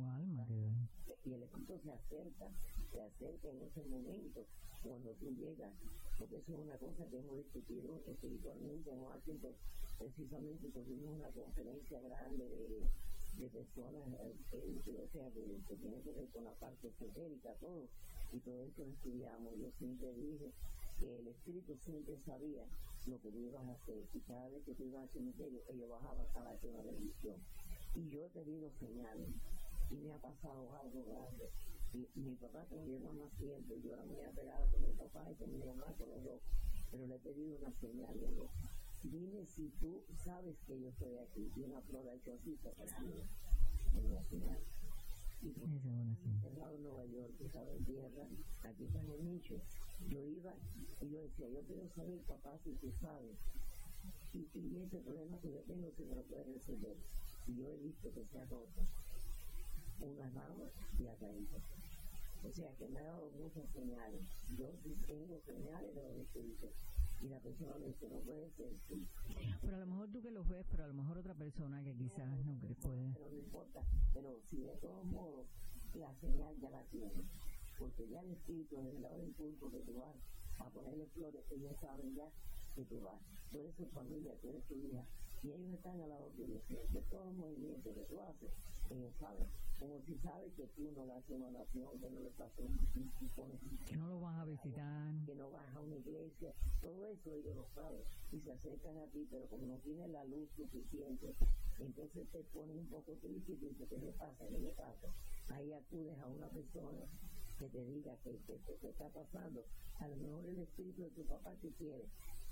y 1.29 1.33
el 1.33 1.43
espíritu 1.43 1.77
se 1.83 1.91
acerca, 1.91 2.49
se 2.91 3.01
acerca 3.01 3.49
en 3.49 3.61
ese 3.61 3.83
momento 3.85 4.45
cuando 4.81 5.11
tú 5.13 5.29
llegas, 5.35 5.71
porque 6.17 6.37
eso 6.37 6.53
es 6.53 6.59
una 6.59 6.77
cosa 6.77 7.05
que 7.05 7.17
hemos 7.17 7.37
discutido 7.37 8.01
espiritualmente 8.07 8.89
en 8.89 8.99
Washington, 8.99 9.53
precisamente 9.99 10.69
tuvimos 10.69 11.19
una 11.19 11.29
conferencia 11.29 12.01
grande 12.01 12.49
de, 12.49 13.43
de 13.43 13.49
personas, 13.49 14.01
eh, 14.21 14.33
eh, 14.53 15.05
o 15.05 15.07
sea, 15.11 15.29
que, 15.31 15.61
que 15.67 15.75
tiene 15.75 16.01
que 16.01 16.13
ver 16.13 16.27
con 16.29 16.45
la 16.45 16.53
parte 16.53 16.87
esotérica, 16.87 17.53
todo, 17.59 17.87
y 18.33 18.39
todo 18.39 18.63
eso 18.63 18.83
estudiamos. 18.83 19.53
Yo 19.59 19.69
siempre 19.77 20.13
dije 20.13 20.51
que 20.99 21.19
el 21.19 21.27
espíritu 21.27 21.77
siempre 21.77 22.17
sabía 22.25 22.65
lo 23.05 23.21
que 23.21 23.31
tú 23.31 23.37
ibas 23.37 23.65
a 23.67 23.73
hacer, 23.73 24.03
y 24.13 24.19
cada 24.21 24.49
vez 24.49 24.63
que 24.65 24.73
tú 24.73 24.83
ibas 24.83 25.03
al 25.03 25.09
cementerio, 25.09 25.61
ellos 25.69 25.89
bajaban 25.89 26.25
a 26.35 26.39
darte 26.41 26.67
una 26.67 26.81
bendición. 26.81 27.35
Y 27.93 28.09
yo 28.09 28.25
he 28.25 28.29
pedido 28.29 28.71
señales 28.79 29.29
me 29.95 30.13
ha 30.13 30.17
pasado 30.17 30.69
algo 30.77 31.03
grande. 31.05 31.49
Y 31.93 32.19
mi 32.19 32.35
papá 32.35 32.65
mi 32.85 32.99
mamá 32.99 33.29
siempre, 33.37 33.81
yo 33.81 33.93
era 33.93 34.05
muy 34.05 34.21
apegada 34.21 34.65
con 34.67 34.81
mi 34.81 34.93
papá 34.93 35.25
y 35.31 35.35
con 35.35 35.51
mi 35.51 35.59
mamá, 35.59 35.85
con 35.97 36.09
los 36.09 36.23
dos, 36.23 36.41
pero 36.91 37.07
le 37.07 37.15
he 37.15 37.19
pedido 37.19 37.57
una 37.57 37.71
señal, 37.79 38.15
le 38.19 38.27
digo, 38.27 38.49
dime 39.03 39.45
si 39.47 39.69
tú 39.79 40.03
sabes 40.23 40.55
que 40.67 40.79
yo 40.79 40.89
estoy 40.89 41.17
aquí, 41.17 41.51
y 41.55 41.61
una 41.61 41.81
flor 41.81 42.05
de 42.05 42.17
ti, 42.19 42.59
en 43.95 44.13
la 44.13 44.23
señal. 44.23 44.59
Y 45.41 45.49
Esa 45.49 45.59
es 45.61 45.65
una 45.67 45.81
señal. 45.81 46.41
cerrado 46.41 46.75
en 46.75 46.83
Nueva 46.83 47.05
York, 47.05 47.33
estaba 47.39 47.71
en 47.71 47.85
tierra, 47.85 48.27
aquí 48.63 48.83
está 48.83 48.99
en 48.99 49.09
el 49.11 49.25
nicho. 49.25 49.55
Yo 50.09 50.27
iba 50.27 50.53
y 51.01 51.09
yo 51.09 51.21
decía, 51.21 51.49
yo 51.49 51.61
quiero 51.63 51.87
saber, 51.95 52.19
papá, 52.27 52.57
si 52.63 52.71
tú 52.75 52.91
sabes. 53.01 53.35
Y, 54.33 54.45
y 54.53 54.77
ese 54.83 54.99
problema 54.99 55.39
que 55.39 55.51
yo 55.51 55.61
tengo, 55.61 55.91
si 55.97 56.03
me 56.03 56.15
lo 56.15 56.23
puedes 56.23 56.45
resolver. 56.47 56.95
Y 57.47 57.55
yo 57.55 57.67
he 57.67 57.77
visto 57.77 58.11
que 58.13 58.25
se 58.25 58.37
ha 58.37 58.45
roto 58.45 58.85
unas 60.07 60.33
ramas 60.33 60.71
y 60.99 61.07
ha 61.07 61.15
caído. 61.15 61.57
O 62.43 62.51
sea 62.51 62.71
que 62.77 62.87
me 62.87 62.99
ha 62.99 63.03
dado 63.03 63.29
muchas 63.31 63.69
señales. 63.71 64.21
Yo 64.57 64.67
tengo 65.05 65.39
señales 65.45 65.95
de 65.95 66.03
los 66.03 66.17
espíritus. 66.17 66.69
Y 67.21 67.27
la 67.27 67.39
persona 67.39 67.75
me 67.77 67.87
dice, 67.87 68.07
no 68.07 68.19
puede 68.19 68.49
ser, 68.51 68.71
sí, 68.87 69.05
Pero 69.61 69.75
a 69.75 69.79
lo 69.79 69.85
mejor 69.87 70.09
tú 70.09 70.21
que 70.21 70.31
los 70.31 70.47
ves, 70.47 70.65
pero 70.71 70.85
a 70.85 70.87
lo 70.87 70.93
mejor 70.93 71.17
otra 71.17 71.33
persona 71.33 71.83
que 71.83 71.93
quizás 71.93 72.45
no 72.45 72.59
que 72.61 72.75
puede. 72.75 73.11
pero 73.13 73.29
no 73.29 73.37
importa. 73.37 73.83
Pero 74.13 74.39
si 74.49 74.61
de 74.61 74.73
todos 74.77 75.03
modos 75.03 75.45
la 75.95 76.15
señal 76.21 76.55
ya 76.61 76.69
la 76.69 76.81
tiene, 76.83 77.25
porque 77.77 78.07
ya 78.07 78.21
el 78.21 78.31
espíritu, 78.31 78.77
desde 78.77 78.99
la 79.01 79.09
hora 79.09 79.17
del 79.17 79.33
punto 79.33 79.69
que 79.69 79.79
tú 79.79 79.99
vas 79.99 80.15
a 80.59 80.69
ponerle 80.69 81.05
flores, 81.07 81.43
ellos 81.51 81.75
saben 81.81 82.15
ya 82.15 82.29
que 82.75 82.85
tú 82.85 83.01
vas. 83.01 83.19
Tú 83.51 83.59
eres 83.59 83.75
su 83.75 83.85
familia, 83.87 84.33
tú 84.41 84.49
eres 84.49 84.63
tu 84.67 84.75
hija, 84.75 85.03
y 85.43 85.51
ellos 85.51 85.73
están 85.73 85.99
al 85.99 86.09
lado 86.09 86.31
tuyo. 86.37 86.61
De 86.69 87.01
todos 87.09 87.25
los 87.25 87.35
movimientos 87.35 87.95
que 87.95 88.03
tú 88.03 88.21
haces, 88.21 88.51
saben. 89.19 89.47
Como 89.79 90.01
si 90.01 90.17
sabes 90.17 90.51
que 90.55 90.67
tú 90.75 90.91
no 90.91 91.05
le 91.05 91.13
haces 91.13 91.31
una 91.31 91.47
oración, 91.47 91.99
que 91.99 92.09
no 92.09 92.19
le 92.19 92.29
pasas 92.31 92.59
un 92.59 93.79
Que 93.85 93.95
no 93.95 94.07
los 94.09 94.21
vas 94.21 94.39
a 94.39 94.45
visitar. 94.45 95.25
que 95.25 95.35
no 95.35 95.49
vas 95.51 95.75
a 95.75 95.79
una 95.79 95.95
iglesia, 95.95 96.53
todo 96.81 97.07
eso 97.07 97.31
ellos 97.33 97.55
lo 97.55 97.65
saben 97.73 98.01
y 98.31 98.39
se 98.39 98.51
acercan 98.51 98.97
a 98.97 99.05
ti, 99.07 99.25
pero 99.31 99.47
como 99.47 99.67
no 99.67 99.77
tienes 99.77 100.09
la 100.09 100.25
luz 100.25 100.49
suficiente, 100.55 101.33
entonces 101.79 102.27
te 102.29 102.43
pones 102.51 102.75
un 102.75 102.87
poco 102.87 103.13
triste 103.21 103.53
y 103.53 103.55
dices, 103.55 103.87
¿qué 103.89 103.97
me 103.97 104.11
pasa? 104.11 104.47
¿Qué 104.49 104.57
me 104.59 104.69
pasa? 104.73 105.07
Ahí 105.53 105.71
acudes 105.71 106.19
a 106.19 106.27
una 106.27 106.47
persona 106.49 107.07
que 107.57 107.69
te 107.69 107.85
diga 107.85 108.15
que, 108.23 108.31
que, 108.47 108.57
que 108.65 108.73
te 108.81 108.89
está 108.89 109.07
pasando. 109.09 109.63
A 109.99 110.07
lo 110.07 110.15
mejor 110.17 110.45
el 110.45 110.59
espíritu 110.59 111.03
de 111.03 111.09
tu 111.11 111.23
papá 111.25 111.53
te 111.61 111.69
quiere, 111.71 112.05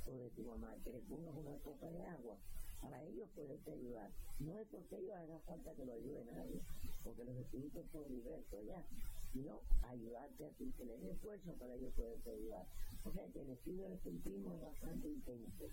o 0.05 0.11
de 0.17 0.29
tu 0.29 0.43
mamá, 0.43 0.75
que 0.83 0.91
le 0.91 0.99
pongas 0.99 1.35
una 1.35 1.57
copa 1.59 1.87
de 1.91 2.01
agua. 2.07 2.37
Para 2.81 3.03
ellos 3.03 3.27
poderte 3.35 3.71
ayudar. 3.71 4.11
No 4.39 4.57
es 4.57 4.67
porque 4.67 4.97
ellos 4.97 5.15
haga 5.15 5.39
falta 5.39 5.73
que 5.73 5.85
lo 5.85 5.93
ayude 5.93 6.25
nadie, 6.25 6.61
porque 7.03 7.23
los 7.23 7.35
espíritus 7.37 7.85
son 7.91 8.07
diversos 8.07 8.65
ya, 8.65 8.85
sino 9.33 9.61
ayudarte 9.83 10.45
a 10.45 10.49
ti, 10.51 10.73
que 10.77 10.85
le 10.85 10.97
des 10.97 11.17
fuerza 11.19 11.53
para 11.53 11.73
ellos 11.73 11.93
poderte 11.95 12.29
ayudar. 12.29 12.65
O 13.03 13.11
sea 13.11 13.25
que 13.31 13.41
el 13.41 13.49
estudio 13.49 13.83
del 13.83 13.93
espiritismo 13.93 14.53
es 14.53 14.61
bastante 14.61 15.07
intenso, 15.07 15.69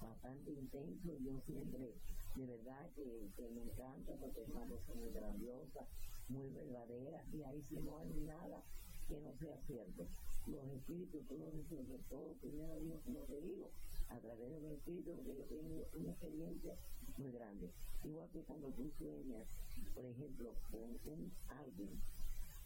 bastante 0.00 0.50
intenso. 0.50 1.18
Yo 1.24 1.40
siempre, 1.46 1.94
de 2.36 2.46
verdad, 2.46 2.90
que, 2.94 3.48
me 3.54 3.62
encanta 3.62 4.12
porque 4.20 4.42
es 4.42 4.48
una 4.48 4.64
muy 4.64 5.10
grandiosa, 5.12 5.86
muy 6.28 6.48
verdadera, 6.50 7.24
y 7.32 7.42
ahí 7.42 7.62
sí 7.68 7.76
no 7.84 7.98
hay 7.98 8.10
nada 8.26 8.62
que 9.08 9.20
no 9.20 9.32
sea 9.38 9.56
cierto. 9.66 10.06
Los 10.46 10.64
espíritus, 10.68 11.26
tú 11.28 11.38
los 11.38 11.54
resuelves 11.54 12.00
todo, 12.08 12.34
primero 12.40 12.80
Dios, 12.80 13.00
como 13.04 13.20
te 13.20 13.40
digo, 13.40 13.70
a 14.12 14.20
través 14.20 14.50
de 14.50 14.60
los 14.60 14.72
espíritus, 14.72 15.14
porque 15.16 15.34
yo 15.36 15.44
tengo 15.44 15.88
una 15.94 16.10
experiencia 16.10 16.74
muy 17.16 17.32
grande. 17.32 17.70
Igual 18.04 18.28
que 18.30 18.40
cuando 18.42 18.68
tú 18.72 18.90
sueñas, 18.98 19.46
por 19.94 20.04
ejemplo, 20.04 20.54
con 20.70 20.82
un 20.82 21.32
alguien 21.48 22.00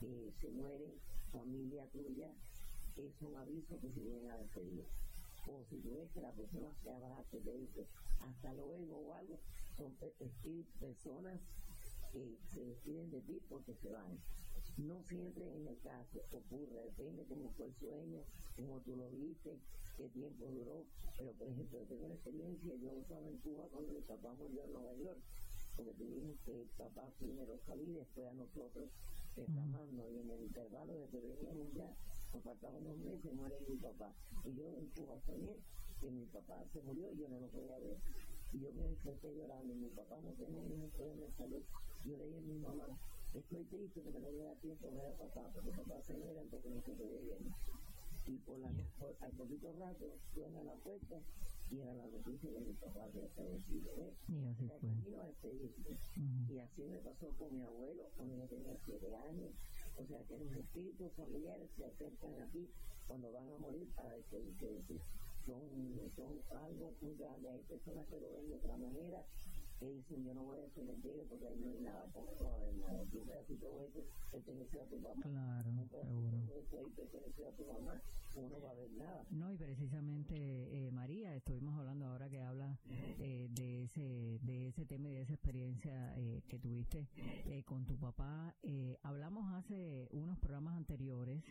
que 0.01 0.33
se 0.41 0.51
muere, 0.51 0.95
familia 1.33 1.87
tuya, 1.93 2.31
es 2.97 3.23
un 3.23 3.37
aviso 3.37 3.79
que 3.81 3.91
se 3.93 4.01
viene 4.01 4.31
a 4.31 4.39
despedir. 4.39 4.85
o 5.49 5.65
si 5.71 5.77
tú 5.77 5.95
ves 5.95 6.11
que 6.13 6.21
la 6.21 6.33
persona 6.33 6.69
se 6.83 6.91
abraza 6.91 7.23
te 7.31 7.53
dice 7.53 7.87
hasta 8.21 8.53
luego 8.55 8.97
o 8.97 9.15
algo, 9.15 9.39
son 9.77 9.95
personas 10.81 11.39
que 12.13 12.39
se 12.49 12.65
despiden 12.65 13.11
de 13.11 13.21
ti 13.21 13.41
porque 13.49 13.75
se 13.75 13.91
van. 13.91 14.19
No 14.77 15.03
siempre 15.05 15.45
en 15.57 15.67
el 15.67 15.79
caso 15.81 16.21
ocurre, 16.31 16.85
depende 16.85 17.25
cómo 17.25 17.51
fue 17.57 17.67
el 17.67 17.75
sueño, 17.77 18.21
cómo 18.57 18.79
tú 18.81 18.95
lo 18.95 19.09
viste, 19.11 19.59
qué 19.97 20.09
tiempo 20.11 20.45
duró. 20.45 20.85
Pero, 21.17 21.33
por 21.33 21.49
ejemplo, 21.49 21.81
yo 21.81 21.87
tengo 21.87 22.05
una 22.05 22.15
experiencia, 22.15 22.75
yo 22.77 22.93
estaba 23.01 23.27
en 23.27 23.39
Cuba 23.39 23.65
cuando 23.73 23.93
mi 23.93 24.03
papá 24.03 24.35
murió 24.35 24.65
en 24.65 24.73
Nueva 24.73 24.95
York, 24.97 25.19
porque 25.77 25.93
tuvimos 25.95 26.37
que 26.45 26.61
el 26.61 26.69
papá 26.77 27.09
primero 27.19 27.59
salir, 27.67 27.89
después 27.89 28.29
a 28.29 28.35
nosotros 28.35 28.91
reclamando, 29.35 30.11
y 30.11 30.19
en 30.19 30.31
el 30.31 30.43
intervalo 30.45 30.93
de 30.93 31.09
que 31.09 31.21
veníamos 31.21 31.73
ya, 31.73 31.97
nos 32.35 32.43
faltaban 32.43 32.87
unos 32.87 32.99
meses, 32.99 33.33
muere 33.33 33.57
mi 33.67 33.77
papá. 33.77 34.13
Y 34.45 34.55
yo 34.57 34.77
en 34.77 34.87
Cuba 34.91 35.19
soñé 35.25 35.57
que 36.01 36.11
mi 36.11 36.27
papá 36.27 36.63
se 36.71 36.83
murió 36.83 37.11
y 37.13 37.17
yo 37.17 37.29
no 37.29 37.41
lo 37.41 37.49
podía 37.49 37.79
ver. 37.79 37.97
Y 38.53 38.61
yo 38.61 38.73
me 38.73 38.89
desperté 38.89 39.35
llorando, 39.35 39.73
y 39.73 39.77
mi 39.77 39.89
papá 39.89 40.21
no 40.21 40.33
tenía 40.33 40.63
ningún 40.63 40.91
problema 40.91 41.25
de 41.25 41.33
salud. 41.33 41.63
Yo 42.05 42.17
leí 42.19 42.37
a 42.37 42.41
mi 42.41 42.59
mamá, 42.59 42.99
estoy 43.39 43.65
triste 43.65 44.01
porque 44.01 44.21
no 44.21 44.31
me 44.33 44.45
da 44.45 44.55
tiempo 44.57 44.89
de 44.89 44.97
ver 44.97 45.07
a 45.07 45.17
papá, 45.17 45.51
porque 45.53 45.71
papá 45.71 46.01
se 46.03 46.15
muere 46.15 46.43
porque 46.51 46.71
no 46.71 46.81
se 46.83 46.93
podía 46.93 47.21
ver. 47.21 47.39
Y 48.27 48.39
por 48.39 48.59
la, 48.59 48.71
por, 48.99 49.17
al 49.21 49.33
poquito 49.33 49.73
rato 49.79 50.19
suena 50.35 50.63
la 50.65 50.75
puerta 50.75 51.21
y 51.71 51.81
era 51.81 51.95
la 51.95 52.07
noticia 52.07 52.51
de 52.51 52.61
mi 52.61 52.73
papá 52.75 53.09
que 53.13 53.19
¿eh? 53.19 54.15
Y 54.29 54.47
así 54.47 54.69
fue. 55.43 55.97
Y 56.49 56.59
así 56.59 56.83
me 56.83 56.99
pasó 56.99 57.29
con 57.39 57.57
mi 57.57 57.63
abuelo 57.63 58.09
cuando 58.17 58.37
yo 58.37 58.47
tenía 58.47 58.77
siete 58.85 59.15
años. 59.17 59.51
O 59.97 60.05
sea 60.07 60.23
que 60.25 60.39
los 60.39 60.53
espíritus 60.53 61.13
familiares 61.13 61.69
se 61.77 61.85
acercan 61.85 62.35
a 62.41 62.47
ti 62.53 62.69
cuando 63.07 63.33
van 63.33 63.51
a 63.51 63.59
morir 63.59 63.89
para 63.95 64.11
decirte 64.11 64.83
que 64.87 65.01
son, 65.45 65.63
son 66.15 66.41
algo 66.63 66.93
muy 67.01 67.17
grande. 67.17 67.51
Hay 67.51 67.63
personas 67.63 68.07
que 68.07 68.21
lo 68.21 68.33
ven 68.33 68.49
de 68.49 68.55
otra 68.57 68.77
manera 68.77 69.25
que 69.79 69.87
dicen 69.87 70.25
yo 70.25 70.35
no 70.35 70.45
voy 70.45 70.59
a 70.59 70.71
cementerio 70.71 71.25
porque 71.29 71.47
ahí 71.47 71.59
no 71.59 71.69
hay 71.69 71.81
nada, 71.81 72.07
por 72.07 72.25
no 72.41 72.67
hay 72.67 72.77
nada. 72.77 73.05
Tu 73.11 73.25
pedacito 73.25 73.83
este 73.83 74.05
perteneció 74.31 74.83
a 74.83 74.87
tu 74.87 75.03
papá. 75.03 75.21
Claro, 75.23 75.71
seguro. 75.91 76.37
Ahí 76.73 76.91
perteneció 76.97 77.49
a 77.49 77.53
tu 77.53 77.65
mamá, 77.67 78.03
uno 78.37 78.61
va 78.61 78.71
a 78.71 78.75
ver 78.75 78.91
nada. 78.93 79.25
No, 79.31 79.51
y 79.53 79.57
precisamente 79.57 80.35
eh, 80.37 80.91
María, 80.93 81.35
estuvimos 81.35 81.79
hablando 81.79 82.07
ahora 82.07 82.29
que 82.29 82.41
habla 82.41 82.79
eh, 83.19 83.49
de 83.51 83.85
ese 83.85 84.39
de 84.43 84.69
ese 84.69 84.85
tema 84.87 85.09
y 85.09 85.13
de 85.15 85.23
esa 85.23 85.35
experiencia 85.35 86.15
eh, 86.17 86.43
que 86.49 86.59
tuviste 86.59 87.09
eh, 87.47 87.63
con 87.65 87.87
tu 87.87 87.97
papá. 87.99 88.55
Eh, 88.63 88.99
hablamos 89.03 89.53
hace 89.55 90.09
unos 90.13 90.39
programas 90.39 90.77
anteriores 90.77 91.43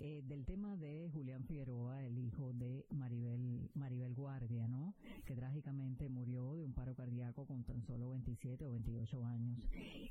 eh, 0.00 0.22
del 0.26 0.44
tema 0.44 0.76
de 0.76 1.08
Julián 1.12 1.44
Figueroa, 1.44 2.04
el 2.04 2.18
hijo 2.18 2.52
de 2.52 2.86
Maribel 2.90 3.70
Maribel 3.74 4.14
Guardia, 4.14 4.68
¿no? 4.68 4.94
Que 5.24 5.34
trágicamente 5.34 6.08
murió 6.08 6.54
de 6.56 6.64
un 6.64 6.74
paro 6.74 6.94
cardíaco 6.94 7.46
con 7.46 7.64
tan 7.64 7.82
solo 7.82 8.10
27 8.10 8.66
o 8.66 8.72
28 8.72 9.24
años. 9.24 9.58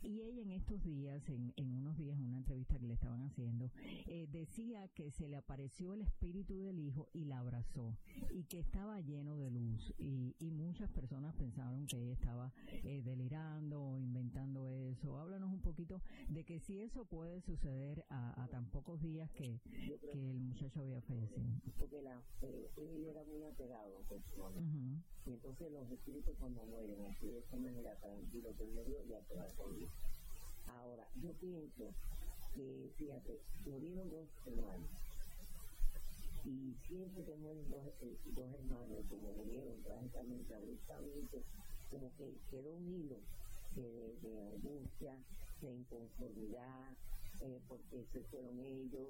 Y 0.02 0.22
ella 0.22 0.42
en 0.42 0.52
estos 0.52 0.84
días, 0.84 1.28
en, 1.30 1.54
en 1.58 1.74
unos 1.74 1.98
días, 1.98 2.18
en 2.18 2.26
una 2.26 2.38
entrevista 2.40 2.78
que 2.80 2.88
le 2.88 2.94
estaban 2.96 3.22
haciendo, 3.22 3.72
decía 4.30 4.88
que 4.90 5.12
se 5.12 5.28
le 5.28 5.38
apareció 5.38 5.94
el 5.94 6.02
espíritu 6.02 6.23
del 6.32 6.80
hijo 6.80 7.10
y 7.12 7.26
la 7.26 7.40
abrazó 7.40 7.98
y 8.30 8.46
que 8.46 8.60
estaba 8.60 9.02
lleno 9.02 9.36
de 9.36 9.52
luz. 9.52 9.94
Y, 9.98 10.36
y 10.40 10.52
muchas 10.52 10.90
personas 10.90 11.36
pensaron 11.36 11.86
que 11.86 11.98
ella 11.98 12.14
estaba 12.14 12.54
eh, 12.84 13.02
delirando 13.04 13.82
o 13.82 13.98
inventando 13.98 14.68
eso. 14.68 15.18
Háblanos 15.18 15.52
un 15.52 15.62
poquito 15.62 16.02
de 16.30 16.46
que 16.46 16.60
si 16.60 16.80
eso 16.80 17.04
puede 17.06 17.42
suceder 17.42 18.06
a, 18.10 18.42
a 18.42 18.48
tan 18.48 18.66
pocos 18.72 19.02
días 19.02 19.30
que, 19.32 19.60
que 20.12 20.30
el 20.32 20.40
muchacho 20.40 20.80
había 20.80 21.02
fallecido. 21.02 21.44
Porque 21.78 22.02
la, 22.02 22.24
eh, 22.42 22.72
él 22.78 23.06
era 23.06 23.24
muy 23.26 23.44
apegado 23.44 24.00
personas. 24.08 24.64
Ujú. 24.64 25.02
Y 25.26 25.34
entonces 25.34 25.72
los 25.72 25.92
espíritus 25.92 26.36
cuando 26.40 26.64
mueren 26.66 27.06
así 27.06 27.28
de 27.28 27.40
esa 27.40 27.58
manera 27.58 27.96
tranquilo 28.00 28.56
que 28.58 28.66
medio 28.68 29.04
ya 29.10 29.20
te 29.22 29.36
va 29.36 29.44
a. 29.44 29.54
Ahora, 30.80 31.08
yo 31.22 31.34
pienso 31.34 31.94
que, 32.56 32.92
fíjate, 32.98 33.42
murieron 33.66 34.10
dos 34.10 34.30
hermanos. 34.46 34.90
Y 36.46 36.76
siempre 36.88 37.24
mueren 37.38 37.70
dos, 37.70 37.84
dos 38.36 38.54
hermanos, 38.54 39.06
como 39.10 39.32
murieron 39.34 39.82
trágicamente, 39.84 40.54
como 41.90 42.12
que 42.18 42.34
quedó 42.52 42.74
un 42.74 42.88
hilo 42.88 43.18
de, 43.76 44.52
angustia, 44.54 45.18
de 45.62 45.74
inconformidad, 45.74 46.92
eh, 47.42 47.60
porque 47.68 48.06
se 48.12 48.22
fueron 48.24 48.60
ellos, 48.60 49.10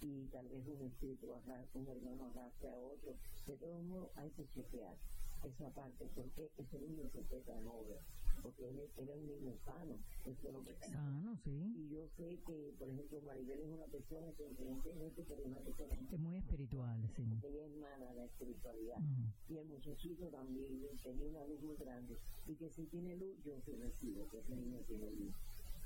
y 0.00 0.26
tal 0.26 0.46
vez 0.48 0.62
un 0.66 0.86
espíritu 0.86 1.26
un 1.74 1.88
hermano 1.88 2.26
arrastre 2.26 2.68
a 2.70 2.76
otro. 2.78 3.14
De 3.46 3.56
todos 3.56 3.82
modos, 3.84 4.10
hay 4.16 4.30
que 4.30 4.46
chequear 4.54 4.94
esa 5.44 5.70
parte, 5.70 6.06
porque 6.14 6.50
ese 6.58 6.78
niño 6.80 7.08
se 7.12 7.22
puede 7.22 7.60
mover, 7.60 8.00
porque 8.42 8.68
él 8.68 8.80
era 8.96 9.14
un 9.14 9.26
niño 9.26 9.54
sano, 9.64 9.94
eso 10.24 10.48
es 10.48 10.52
lo 10.52 10.64
que 10.64 10.74
Sano, 10.74 11.36
sí. 11.44 11.72
y 11.76 11.88
yo 11.90 12.06
sé 12.16 12.38
que, 12.46 12.74
por 12.78 12.88
ejemplo, 12.88 13.20
Maribel 13.22 13.60
es 13.60 13.68
una 13.68 13.86
persona 13.86 14.32
que 14.32 14.46
evidentemente 14.46 15.22
es 15.22 15.28
una 15.44 15.60
persona 15.60 15.94
Es 16.10 16.18
muy 16.20 16.36
espiritual, 16.36 17.10
sí. 17.16 17.22
ella 17.42 17.64
emana 17.66 18.12
la 18.14 18.24
espiritualidad. 18.24 18.98
Mm. 18.98 19.52
Y 19.52 19.56
el 19.56 19.66
muchachito 19.66 20.26
también 20.28 20.80
tenía 21.02 21.28
una 21.28 21.44
luz 21.46 21.60
muy 21.62 21.76
grande. 21.76 22.16
Y 22.46 22.54
que 22.54 22.70
si 22.70 22.86
tiene 22.86 23.16
luz, 23.16 23.36
yo 23.44 23.60
se 23.64 23.76
recibo 23.76 24.28
que 24.28 24.38
ese 24.38 24.56
niño 24.56 24.78
tiene 24.86 25.10
luz. 25.10 25.34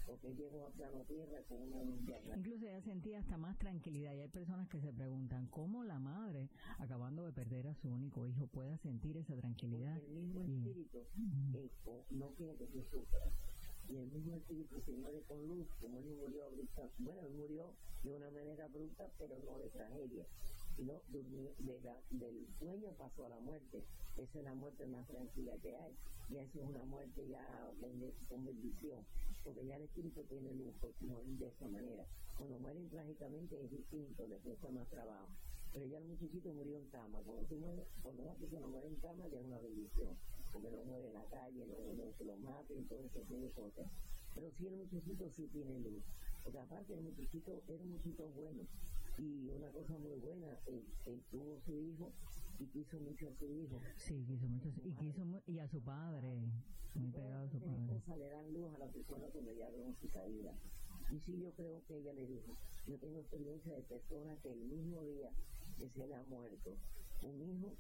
Porque 0.07 0.35
llegó 0.35 0.67
a 0.67 0.71
plano 0.71 1.05
tierra 1.05 1.43
con 1.49 1.63
una 1.63 2.17
acá. 2.17 2.37
Incluso 2.37 2.67
ella 2.67 2.81
sentía 2.83 3.21
hasta 3.21 3.37
más 3.37 3.57
tranquilidad 3.59 4.13
y 4.15 4.21
hay 4.21 4.29
personas 4.29 4.69
que 4.69 4.81
se 4.81 4.93
preguntan 4.93 5.47
cómo 5.47 5.85
la 5.85 5.99
madre, 5.99 6.49
acabando 6.79 7.25
de 7.25 7.33
perder 7.33 7.69
a 7.69 7.75
su 7.75 7.89
único 7.89 8.27
hijo, 8.27 8.47
pueda 8.49 8.77
sentir 8.79 9.17
esa 9.17 9.37
tranquilidad. 9.37 9.95
Porque 9.95 10.11
el 10.11 10.23
mismo 10.25 10.41
Y- 10.45 10.57
espíritu 10.59 10.99
eh, 11.55 11.71
no 12.11 12.27
quiere 12.35 12.57
que 12.57 12.67
se 12.67 12.85
sufra. 12.91 13.21
Y 13.89 13.97
el 13.97 14.11
mismo 14.11 14.37
espíritu 14.37 14.81
se 14.81 14.93
muere 14.93 15.23
con 15.23 15.47
luz, 15.47 15.67
como 15.81 15.99
él 15.99 16.05
murió 16.05 16.45
abrupta. 16.47 16.83
Bueno, 16.99 17.21
él 17.27 17.35
murió 17.35 17.73
de 18.03 18.11
una 18.17 18.31
manera 18.31 18.65
abrupta, 18.65 19.09
pero 19.19 19.39
no 19.45 19.59
de 19.59 19.69
tragedia. 19.71 20.27
Durmió, 20.77 21.53
de 21.59 21.79
del 22.11 22.47
sueño 22.59 22.93
pasó 22.99 23.27
a 23.27 23.29
la 23.29 23.41
muerte. 23.41 23.85
Esa 24.17 24.39
es 24.39 24.45
la 24.45 24.55
muerte 24.55 24.87
más 24.87 25.07
tranquila 25.07 25.53
que 25.63 25.77
hay. 25.77 25.93
Y 26.31 26.37
eso 26.37 26.61
es 26.63 26.69
una 26.69 26.85
muerte 26.85 27.29
ya 27.29 27.45
con 28.29 28.45
bendición. 28.47 29.05
Porque 29.45 29.67
ya 29.67 29.77
el 29.77 29.83
espíritu 29.83 30.23
tiene 30.25 30.53
luz, 30.55 30.75
porque 30.81 31.05
morir 31.05 31.39
de 31.39 31.49
esa 31.49 31.69
manera. 31.69 32.07
Cuando 32.37 32.59
mueren 32.59 32.89
trágicamente 32.89 33.63
es 33.63 33.71
distinto, 33.71 34.27
les 34.27 34.41
cuesta 34.41 34.71
más 34.71 34.89
trabajo. 34.89 35.29
Pero 35.73 35.87
ya 35.87 35.99
el 35.99 36.05
muchachito 36.05 36.53
murió 36.53 36.77
en 36.79 36.87
cama. 36.89 37.19
Cuando, 37.25 37.43
tú 37.47 37.57
mueres- 37.57 37.87
cuando 38.03 38.23
una 38.23 38.35
persona 38.35 38.67
muere 38.67 38.89
en 38.89 38.97
cama 38.97 39.27
ya 39.29 39.39
es 39.39 39.45
una 39.45 39.59
bendición. 39.59 40.17
Porque 40.53 40.71
no 40.71 40.85
muere 40.85 41.07
en 41.09 41.15
la 41.15 41.25
calle, 41.27 41.67
no, 41.67 42.05
no 42.05 42.13
se 42.17 42.25
lo 42.25 42.37
maten, 42.37 42.87
todo 42.89 42.99
ese 43.01 43.21
tipo 43.21 43.41
de 43.41 43.51
cosas. 43.51 43.87
Pero 44.35 44.51
sí 44.57 44.67
el 44.67 44.77
muchachito 44.77 45.31
sí 45.37 45.49
tiene 45.53 45.79
luz. 45.81 46.03
Porque 46.45 46.59
aparte 46.59 46.95
el 46.95 47.01
muchachito 47.03 47.63
era 47.69 47.83
un 47.83 47.91
muchachito 47.91 48.29
bueno. 48.31 48.63
Y 49.23 49.49
una 49.51 49.71
cosa 49.71 49.97
muy 49.99 50.19
buena, 50.19 50.59
él, 50.67 50.83
él 51.07 51.23
tuvo 51.31 51.57
su 51.65 51.79
hijo 51.79 52.11
y 52.59 52.67
quiso 52.67 52.99
mucho 52.99 53.29
a 53.29 53.35
su 53.39 53.45
hijo. 53.55 53.81
Sí, 53.97 54.25
quiso 54.27 54.49
mucho. 54.49 54.69
Y 54.83 54.93
quiso 54.95 55.23
y 55.47 55.59
a 55.61 55.69
su 55.69 55.81
padre, 55.81 56.43
muy 56.97 57.13
pegado 57.13 57.47
a 57.47 57.49
su 57.49 57.61
padre. 57.61 57.87
cosas 57.87 58.19
le 58.19 58.29
dan 58.31 58.53
luz 58.53 58.75
a 58.75 58.79
la 58.79 58.89
persona 58.89 59.27
cuando 59.33 59.53
ya 59.53 59.71
vieron 59.71 59.95
su 60.01 60.09
caída. 60.09 60.53
Y 61.13 61.21
sí, 61.21 61.41
yo 61.41 61.53
creo 61.53 61.85
que 61.87 61.99
ella 61.99 62.13
le 62.15 62.27
dijo, 62.27 62.57
yo 62.89 62.99
tengo 62.99 63.21
experiencia 63.21 63.73
de 63.75 63.83
personas 63.83 64.39
que 64.43 64.53
el 64.53 64.59
mismo 64.59 65.05
día 65.05 65.31
que 65.79 65.89
se 65.89 66.07
le 66.07 66.15
ha 66.17 66.23
muerto 66.25 66.77
un 67.23 67.41
hijo, 67.43 67.73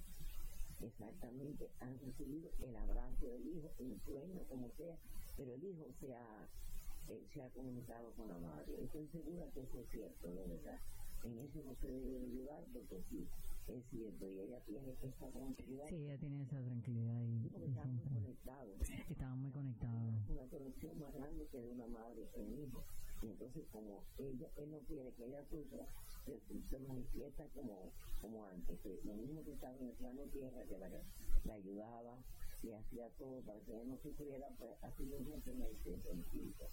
exactamente 0.80 1.70
han 1.80 1.98
recibido 1.98 2.50
el 2.60 2.76
abrazo 2.76 3.26
del 3.26 3.48
hijo, 3.48 3.68
en 3.80 4.00
sueño, 4.04 4.44
como 4.48 4.70
sea, 4.76 4.96
pero 5.36 5.54
el 5.54 5.64
hijo 5.64 5.86
se 5.98 6.14
ha, 6.14 6.48
eh, 7.08 7.26
se 7.34 7.42
ha 7.42 7.48
comunicado 7.50 8.12
con 8.12 8.28
la 8.28 8.38
madre. 8.38 8.84
Estoy 8.84 9.08
segura 9.08 9.44
que 9.52 9.62
eso 9.62 9.80
es 9.80 9.88
cierto, 9.90 10.28
de 10.28 10.46
verdad. 10.46 10.78
En 11.24 11.38
eso 11.38 11.62
no 11.64 11.74
se 11.76 11.86
debe 11.86 12.18
de 12.18 12.26
dudar 12.28 12.64
porque 12.72 13.00
sí, 13.08 13.26
es 13.68 13.84
cierto, 13.90 14.28
y 14.28 14.40
ella 14.40 14.60
tiene 14.66 14.96
esa 15.02 15.30
tranquilidad. 15.30 15.88
Sí, 15.88 15.94
ella 15.94 16.18
tiene 16.18 16.42
esa 16.42 16.60
tranquilidad 16.62 17.22
y, 17.22 17.48
porque 17.48 17.66
y 17.66 17.70
estamos 17.70 18.02
siempre 18.02 18.22
conectados 18.22 18.80
estaban 19.10 19.38
muy 19.40 19.50
conectados. 19.52 20.14
una 20.28 20.46
conexión 20.48 20.98
más 20.98 21.14
grande 21.14 21.46
que 21.46 21.58
de 21.60 21.70
una 21.70 21.86
madre 21.86 22.28
y 22.36 22.40
un 22.40 22.58
hijo. 22.58 22.84
Y 23.22 23.26
entonces, 23.26 23.62
como 23.70 24.02
ella, 24.18 24.48
él 24.56 24.70
no 24.70 24.78
quiere 24.80 25.12
que 25.12 25.24
ella 25.26 25.44
sufra, 25.48 25.86
se, 26.26 26.40
se 26.68 26.78
manifiesta 26.80 27.46
como, 27.54 27.92
como 28.20 28.44
antes, 28.46 28.80
que 28.80 28.98
lo 29.04 29.14
mismo 29.14 29.44
que 29.44 29.52
estaba 29.52 29.76
en 29.76 29.88
el 29.90 29.94
plano 29.94 30.22
tierra, 30.32 30.64
que 30.64 30.78
la, 30.78 30.88
la 31.44 31.54
ayudaba 31.54 32.18
y 32.62 32.70
hacía 32.72 33.08
todo 33.18 33.40
para 33.42 33.58
que 33.60 33.72
no 33.84 33.98
sufriera, 33.98 34.46
pues 34.58 34.70
así 34.82 35.02
mismo 35.04 35.40
se 35.44 35.52
manifiesta 35.52 36.10
en 36.10 36.20
espíritu. 36.20 36.64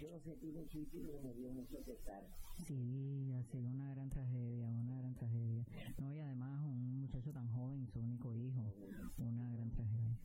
Yo 0.00 0.10
lo 0.10 0.20
sentí 0.20 0.46
muchísimo 0.52 1.12
y 1.12 1.26
me 1.26 1.34
dio 1.34 1.50
mucho 1.50 1.78
pesar. 1.82 2.22
Sí, 2.66 3.32
ha 3.32 3.42
sido 3.44 3.68
una 3.68 3.94
gran 3.94 4.10
tragedia, 4.10 4.68
una 4.68 4.98
gran 4.98 5.14
tragedia. 5.14 5.64
No, 5.98 6.12
y 6.12 6.20
además 6.20 6.60
un 6.64 7.00
muchacho 7.00 7.32
tan 7.32 7.48
joven, 7.48 7.88
su 7.92 8.00
único 8.00 8.34
hijo, 8.34 8.72
una 9.18 9.50
gran 9.50 9.70
tragedia. 9.70 10.18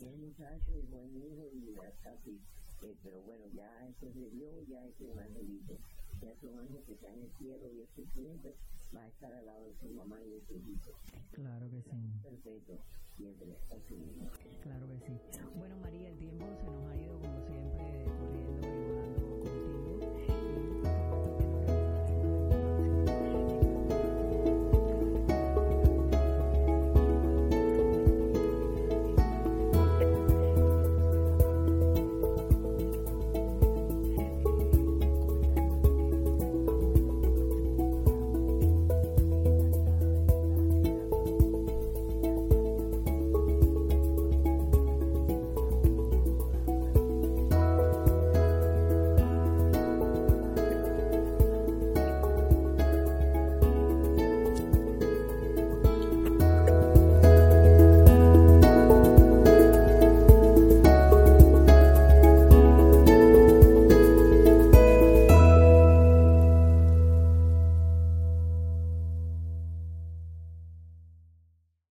El 0.00 0.16
muchacho 0.18 0.72
y 0.76 0.86
buen 0.86 1.16
hijo 1.16 1.48
y 1.52 1.74
casi, 2.02 2.40
eh, 2.82 2.94
pero 3.02 3.22
bueno, 3.22 3.46
ya 3.54 3.86
eso 3.86 4.08
es 4.08 4.14
de 4.14 4.30
Dios, 4.30 4.66
ya 4.66 4.84
es 4.84 5.00
un 5.00 5.18
angelito, 5.18 5.78
ya 6.20 6.30
es 6.30 6.42
un 6.42 6.58
ángel 6.58 6.82
que 6.84 6.92
está 6.92 7.12
en 7.12 7.22
el 7.22 7.30
cielo 7.38 7.72
y 7.72 7.80
es 7.80 7.88
suficiente, 7.94 8.54
va 8.94 9.02
a 9.02 9.08
estar 9.08 9.32
al 9.32 9.46
lado 9.46 9.64
de 9.64 9.74
su 9.78 9.86
mamá 9.94 10.20
y 10.20 10.30
de 10.30 10.40
su 10.46 10.54
hijo. 10.54 10.90
Claro 11.30 11.70
que 11.70 11.82
sí. 11.82 11.90
Perfecto, 12.22 12.78
siempre 13.16 13.56
así 13.70 13.94
mismo. 13.94 14.30